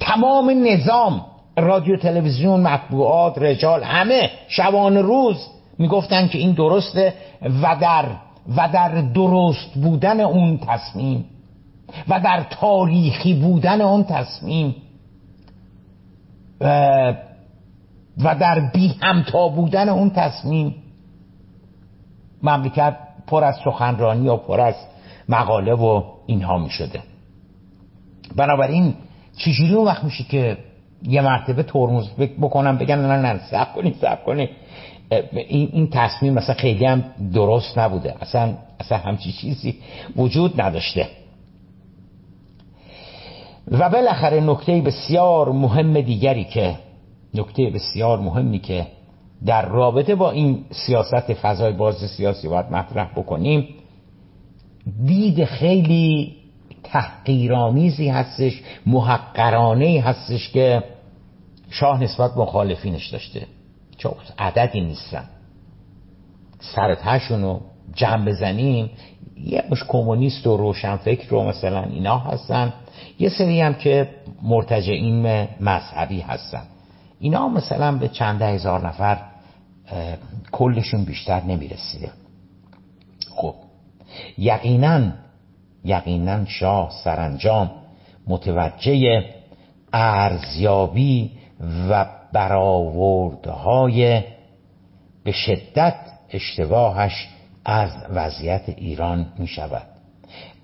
تمام 0.00 0.66
نظام 0.66 1.24
رادیو 1.56 1.96
تلویزیون 1.96 2.60
مطبوعات 2.60 3.38
رجال 3.38 3.82
همه 3.82 4.30
شبان 4.48 4.96
روز 4.96 5.46
می‌گفتن 5.78 6.28
که 6.28 6.38
این 6.38 6.52
درسته 6.52 7.14
و 7.62 7.76
در 7.80 8.04
و 8.56 8.68
در 8.72 8.88
درست 8.88 9.74
بودن 9.74 10.20
اون 10.20 10.58
تصمیم 10.58 11.24
و 12.08 12.20
در 12.20 12.46
تاریخی 12.50 13.34
بودن 13.34 13.80
اون 13.80 14.04
تصمیم 14.04 14.74
و 18.18 18.34
در 18.40 18.70
بی 18.74 18.94
همتا 19.02 19.48
بودن 19.48 19.88
اون 19.88 20.10
تصمیم 20.10 20.74
مملکت 22.42 22.96
پر 23.26 23.44
از 23.44 23.56
سخنرانی 23.64 24.28
و 24.28 24.36
پر 24.36 24.60
از 24.60 24.74
مقاله 25.28 25.74
و 25.74 26.02
اینها 26.26 26.58
می 26.58 26.70
شده. 26.70 27.00
بنابراین 28.36 28.94
چجوری 29.36 29.74
اون 29.74 29.86
وقت 29.86 30.04
میشه 30.04 30.24
که 30.24 30.58
یه 31.02 31.20
مرتبه 31.20 31.62
ترمز 31.62 32.08
بکنم 32.40 32.78
بگن 32.78 32.98
نه 32.98 33.32
نه 33.32 33.40
سب 33.50 33.74
کنید 33.74 33.96
سب 34.00 34.24
کنید. 34.24 34.50
این, 35.32 35.68
این 35.72 35.90
تصمیم 35.90 36.34
مثلا 36.34 36.54
خیلی 36.54 36.84
هم 36.84 37.04
درست 37.34 37.78
نبوده. 37.78 38.14
اصلا, 38.20 38.54
اصلا 38.80 38.98
همچی 38.98 39.32
چیزی 39.32 39.78
وجود 40.16 40.60
نداشته. 40.60 41.08
و 43.70 43.90
بالاخره 43.90 44.40
نکته 44.40 44.80
بسیار 44.80 45.52
مهم 45.52 46.00
دیگری 46.00 46.44
که 46.44 46.76
نکته 47.34 47.70
بسیار 47.70 48.18
مهمی 48.18 48.58
که 48.58 48.86
در 49.46 49.66
رابطه 49.66 50.14
با 50.14 50.30
این 50.30 50.64
سیاست 50.70 51.34
فضای 51.34 51.72
باز 51.72 51.96
سیاسی 51.96 52.48
باید 52.48 52.72
مطرح 52.72 53.12
بکنیم 53.16 53.68
دید 55.06 55.44
خیلی 55.44 56.36
تحقیرآمیزی 56.84 58.08
هستش 58.08 58.62
محقرانه 58.86 60.00
هستش 60.00 60.52
که 60.52 60.82
شاه 61.70 62.02
نسبت 62.02 62.36
مخالفینش 62.36 63.08
داشته. 63.08 63.46
چون 63.96 64.12
عددی 64.38 64.80
نیستن. 64.80 65.24
سرتهشون 66.60 67.42
رو 67.42 67.60
جمع 67.94 68.24
بزنیم 68.24 68.90
یه 69.44 69.64
مش 69.70 69.84
کمونیست 69.88 70.46
و 70.46 70.56
روشنفکر 70.56 71.28
رو 71.28 71.42
مثلا 71.42 71.82
اینا 71.82 72.18
هستن. 72.18 72.72
یه 73.20 73.28
سری 73.28 73.60
هم 73.60 73.74
که 73.74 74.08
مرتجعین 74.42 75.46
مذهبی 75.60 76.20
هستن. 76.20 76.62
اینا 77.20 77.48
مثلا 77.48 77.98
به 77.98 78.08
چند 78.08 78.42
هزار 78.42 78.86
نفر 78.86 79.18
کلشون 80.52 81.04
بیشتر 81.04 81.42
نمی‌رسیده. 81.44 82.10
خب 83.36 83.54
یقینا 84.38 85.12
یقینا 85.84 86.44
شاه 86.44 86.90
سرانجام 87.04 87.70
متوجه 88.26 89.24
ارزیابی 89.92 91.30
و 91.90 92.06
برآوردهای 92.32 94.22
به 95.24 95.32
شدت 95.32 95.94
اشتباهش 96.30 97.28
از 97.64 97.90
وضعیت 98.10 98.68
ایران 98.68 99.26
می 99.38 99.46
شود 99.46 99.86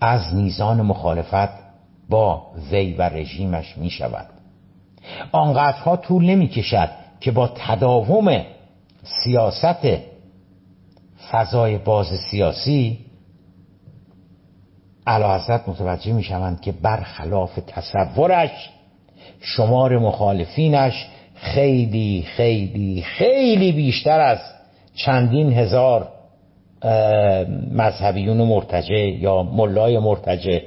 از 0.01 0.35
میزان 0.35 0.83
مخالفت 0.83 1.66
با 2.11 2.47
وی 2.71 2.93
و 2.93 3.03
رژیمش 3.03 3.79
می 3.79 3.91
شود 3.91 4.27
آنقدرها 5.33 5.97
طول 5.97 6.25
نمی 6.25 6.49
کشد 6.49 6.91
که 7.21 7.31
با 7.31 7.51
تداوم 7.55 8.43
سیاست 9.03 9.99
فضای 11.31 11.79
باز 11.79 12.07
سیاسی 12.31 12.99
علاحظت 15.07 15.69
متوجه 15.69 16.13
می 16.13 16.23
شوند 16.23 16.61
که 16.61 16.73
برخلاف 16.73 17.59
تصورش 17.67 18.71
شمار 19.41 19.99
مخالفینش 19.99 21.07
خیلی 21.35 22.25
خیلی 22.27 23.03
خیلی 23.03 23.73
بیشتر 23.73 24.21
از 24.21 24.39
چندین 24.95 25.53
هزار 25.53 26.09
مذهبیون 27.73 28.37
مرتجع 28.37 28.95
یا 28.95 29.43
ملای 29.43 29.99
مرتجع 29.99 30.61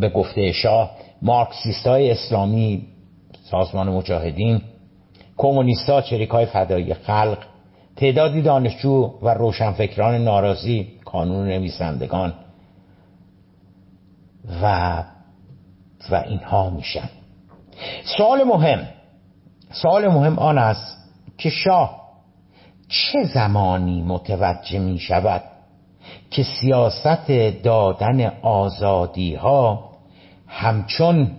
به 0.00 0.08
گفته 0.08 0.52
شاه 0.52 0.90
مارکسیست 1.22 1.86
های 1.86 2.10
اسلامی 2.10 2.86
سازمان 3.50 3.88
مجاهدین 3.88 4.60
کمونیست 5.36 5.90
ها 5.90 6.02
چریک 6.02 6.30
های 6.30 6.46
فدایی 6.46 6.94
خلق 6.94 7.38
تعدادی 7.96 8.42
دانشجو 8.42 9.14
و 9.22 9.28
روشنفکران 9.28 10.14
ناراضی 10.14 10.88
کانون 11.04 11.48
نویسندگان 11.48 12.34
و 14.62 15.04
و 16.10 16.14
اینها 16.14 16.70
میشن. 16.70 17.08
سوال 18.16 18.44
مهم 18.44 18.88
سوال 19.70 20.08
مهم 20.08 20.38
آن 20.38 20.58
است 20.58 20.96
که 21.38 21.50
شاه 21.50 22.04
چه 22.88 23.24
زمانی 23.34 24.02
متوجه 24.02 24.78
می 24.78 24.98
شود 24.98 25.42
که 26.30 26.42
سیاست 26.42 27.30
دادن 27.62 28.32
آزادی 28.42 29.34
ها 29.34 29.90
همچون 30.46 31.30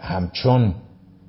همچون 0.00 0.74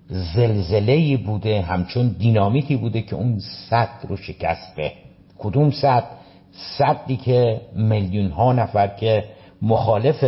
زلزله 0.09 1.17
بوده 1.17 1.61
همچون 1.61 2.07
دینامیتی 2.07 2.75
بوده 2.75 3.01
که 3.01 3.15
اون 3.15 3.39
صد 3.69 3.89
رو 4.07 4.17
شکسته. 4.17 4.93
کدوم 5.37 5.71
صد؟ 5.71 6.03
صدی 6.51 7.17
که 7.17 7.61
میلیون 7.75 8.31
ها 8.31 8.53
نفر 8.53 8.87
که 8.87 9.23
مخالف 9.61 10.23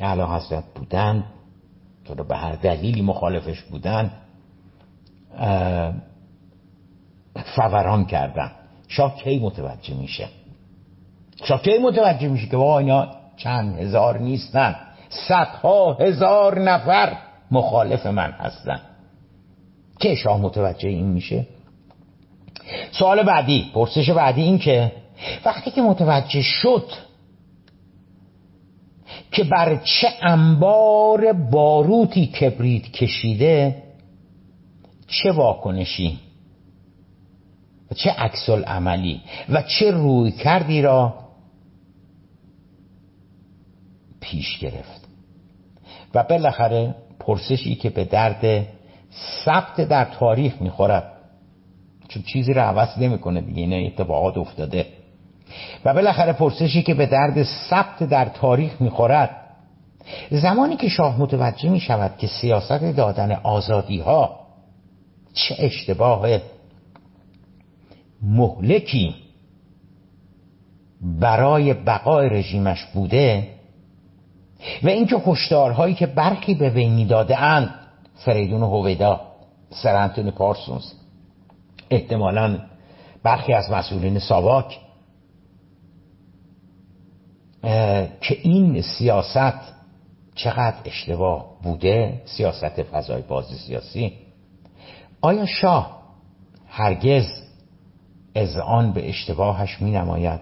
اعلی 0.00 0.22
حضرت 0.22 0.64
بودن 0.74 1.24
تو 2.04 2.14
به 2.14 2.36
هر 2.36 2.52
دلیلی 2.52 3.02
مخالفش 3.02 3.62
بودن 3.62 4.10
فوران 7.56 8.04
کردن. 8.04 8.50
شاه 8.96 9.16
کی 9.16 9.38
متوجه 9.38 9.94
میشه؟ 9.94 10.28
شاه 11.44 11.62
کی 11.62 11.78
متوجه 11.78 12.28
میشه 12.28 12.46
که 12.46 12.56
با 12.56 12.78
اینا 12.78 13.08
چند 13.36 13.78
هزار 13.78 14.18
نیستن 14.18 14.76
صدها 15.08 15.92
هزار 15.92 16.60
نفر 16.60 17.16
مخالف 17.50 18.06
من 18.06 18.30
هستن. 18.30 18.80
که 20.00 20.14
شاه 20.14 20.40
متوجه 20.40 20.88
این 20.88 21.06
میشه؟ 21.06 21.46
سوال 22.90 23.22
بعدی 23.22 23.70
پرسش 23.74 24.10
بعدی 24.10 24.42
این 24.42 24.58
که 24.58 24.92
وقتی 25.44 25.70
که 25.70 25.82
متوجه 25.82 26.42
شد 26.42 26.90
که 29.32 29.44
بر 29.44 29.76
چه 29.76 30.08
انبار 30.22 31.32
باروتی 31.32 32.26
کبریت 32.26 32.82
کشیده 32.82 33.82
چه 35.06 35.32
واکنشی؟ 35.32 36.18
چه 37.94 38.10
عکس 38.10 38.48
عملی 38.50 39.20
و 39.48 39.62
چه 39.62 39.90
روی 39.90 40.30
کردی 40.30 40.82
را 40.82 41.14
پیش 44.20 44.58
گرفت. 44.58 45.08
و 46.14 46.22
بالاخره 46.22 46.94
پرسشی 47.18 47.74
که 47.74 47.90
به 47.90 48.04
درد 48.04 48.66
ثبت 49.44 49.80
در 49.80 50.04
تاریخ 50.04 50.62
می‌خورد 50.62 51.12
چون 52.08 52.22
چیزی 52.22 52.52
رو 52.52 52.60
عوض 52.60 52.98
نمی‌کنه 52.98 53.40
دیگه 53.40 53.60
این 53.62 53.86
اتفاقات 53.86 54.38
افتاده. 54.38 54.86
و 55.84 55.94
بالاخره 55.94 56.32
پرسشی 56.32 56.82
که 56.82 56.94
به 56.94 57.06
درد 57.06 57.42
ثبت 57.42 58.02
در 58.02 58.24
تاریخ 58.24 58.80
می‌خورد 58.80 59.30
زمانی 60.30 60.76
که 60.76 60.88
شاه 60.88 61.20
متوجه 61.20 61.68
می 61.68 61.80
شود 61.80 62.16
که 62.18 62.26
سیاست 62.26 62.82
دادن 62.82 63.32
آزادی 63.32 64.00
ها 64.00 64.40
چه 65.34 65.54
اشتباه 65.58 66.40
مهلکی 68.24 69.14
برای 71.20 71.74
بقای 71.74 72.28
رژیمش 72.28 72.84
بوده 72.84 73.48
و 74.82 74.88
اینکه 74.88 75.16
هشدارهایی 75.16 75.94
که 75.94 76.06
برخی 76.06 76.54
به 76.54 76.70
وی 76.70 76.88
می‌داده 76.88 77.42
اند. 77.42 77.74
فریدون 78.14 78.62
هویدا 78.62 79.20
سر 79.70 80.30
پارسونز. 80.30 80.92
احتمالا 81.90 82.58
برخی 83.22 83.52
از 83.52 83.70
مسئولین 83.70 84.18
ساواک 84.18 84.80
که 88.20 88.38
این 88.42 88.82
سیاست 88.82 89.74
چقدر 90.34 90.76
اشتباه 90.84 91.46
بوده 91.62 92.22
سیاست 92.24 92.82
فضای 92.82 93.22
بازی 93.22 93.54
سیاسی. 93.54 94.12
آیا 95.20 95.46
شاه 95.46 96.02
هرگز 96.68 97.43
از 98.34 98.56
آن 98.56 98.92
به 98.92 99.08
اشتباهش 99.08 99.80
می 99.80 99.90
نماید 99.90 100.40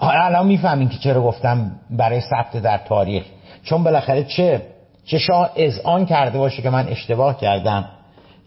الان 0.00 0.46
می‌فهمین 0.46 0.88
که 0.88 0.98
چرا 0.98 1.22
گفتم 1.22 1.72
برای 1.90 2.20
ثبت 2.20 2.56
در 2.56 2.78
تاریخ. 2.78 3.24
چون 3.62 3.84
بالاخره 3.84 4.24
چه 4.24 4.62
چه 5.04 5.18
شاه 5.18 5.50
آن 5.84 6.06
کرده 6.06 6.38
باشه 6.38 6.62
که 6.62 6.70
من 6.70 6.88
اشتباه 6.88 7.40
کردم. 7.40 7.84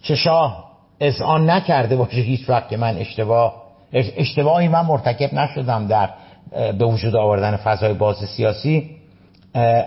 چه 0.02 0.16
شاه 0.16 0.68
آن 1.24 1.50
نکرده 1.50 1.96
باشه 1.96 2.18
هیچ 2.18 2.50
وقت 2.50 2.70
که 2.70 2.78
من 2.78 2.98
اشتباه 2.98 3.64
اشتباهی 3.94 4.68
من 4.68 4.82
مرتکب 4.86 5.34
نشدم 5.34 5.88
در 5.88 6.10
به 6.52 6.86
وجود 6.86 7.16
آوردن 7.16 7.56
فضای 7.56 7.94
باز 7.94 8.18
سیاسی. 8.18 8.90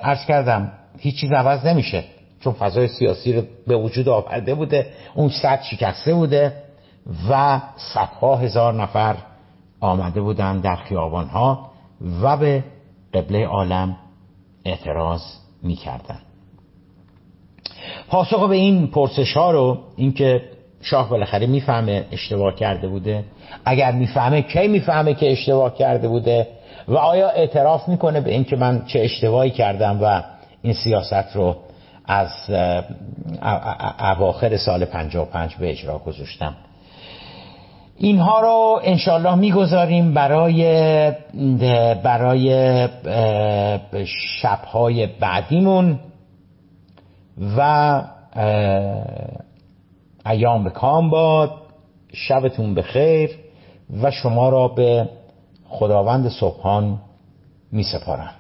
عرض 0.02 0.26
کردم 0.26 0.72
هیچ 0.98 1.20
چیز 1.20 1.32
عوض 1.32 1.66
نمیشه. 1.66 2.04
چون 2.40 2.52
فضای 2.52 2.88
سیاسی 2.88 3.32
رو 3.32 3.42
به 3.66 3.76
وجود 3.76 4.08
آورده 4.08 4.54
بوده 4.54 4.86
اون 5.14 5.28
صد 5.28 5.60
شکسته 5.62 6.14
بوده. 6.14 6.52
و 7.30 7.60
صدها 7.76 8.36
هزار 8.36 8.74
نفر 8.74 9.16
آمده 9.80 10.20
بودن 10.20 10.60
در 10.60 10.76
خیابان 10.76 11.28
ها 11.28 11.70
و 12.22 12.36
به 12.36 12.64
قبله 13.14 13.46
عالم 13.46 13.96
اعتراض 14.64 15.22
می‌کردن 15.62 16.18
پاسخ 18.08 18.48
به 18.48 18.56
این 18.56 18.86
پرسش 18.86 19.36
ها 19.36 19.50
رو 19.50 19.78
اینکه 19.96 20.42
شاه 20.80 21.10
بالاخره 21.10 21.46
می‌فهمه 21.46 22.06
اشتباه 22.12 22.54
کرده 22.54 22.88
بوده 22.88 23.24
اگر 23.64 23.92
می‌فهمه 23.92 24.42
کی 24.42 24.68
می‌فهمه 24.68 25.14
که 25.14 25.32
اشتباه 25.32 25.74
کرده 25.74 26.08
بوده 26.08 26.48
و 26.88 26.96
آیا 26.96 27.28
اعتراف 27.28 27.88
می‌کنه 27.88 28.20
به 28.20 28.30
اینکه 28.30 28.56
من 28.56 28.84
چه 28.86 29.00
اشتباهی 29.00 29.50
کردم 29.50 29.98
و 30.02 30.22
این 30.62 30.72
سیاست 30.72 31.36
رو 31.36 31.56
از 32.06 32.50
اواخر 34.00 34.56
سال 34.56 34.84
55 34.84 35.56
به 35.56 35.70
اجرا 35.70 35.98
گذاشتم. 35.98 36.56
اینها 38.02 38.40
رو 38.40 38.80
انشالله 38.84 39.34
می‌گذاریم 39.34 40.14
برای 40.14 40.62
برای 42.04 42.88
شبهای 44.40 45.06
بعدیمون 45.06 45.98
و 47.56 48.02
ایام 50.26 50.64
به 50.64 50.70
کام 50.70 51.10
باد 51.10 51.50
شبتون 52.12 52.74
بخیر 52.74 53.30
و 54.02 54.10
شما 54.10 54.48
را 54.48 54.68
به 54.68 55.08
خداوند 55.68 56.28
صبحان 56.28 56.98
می 57.72 57.82
سپارم 57.82 58.34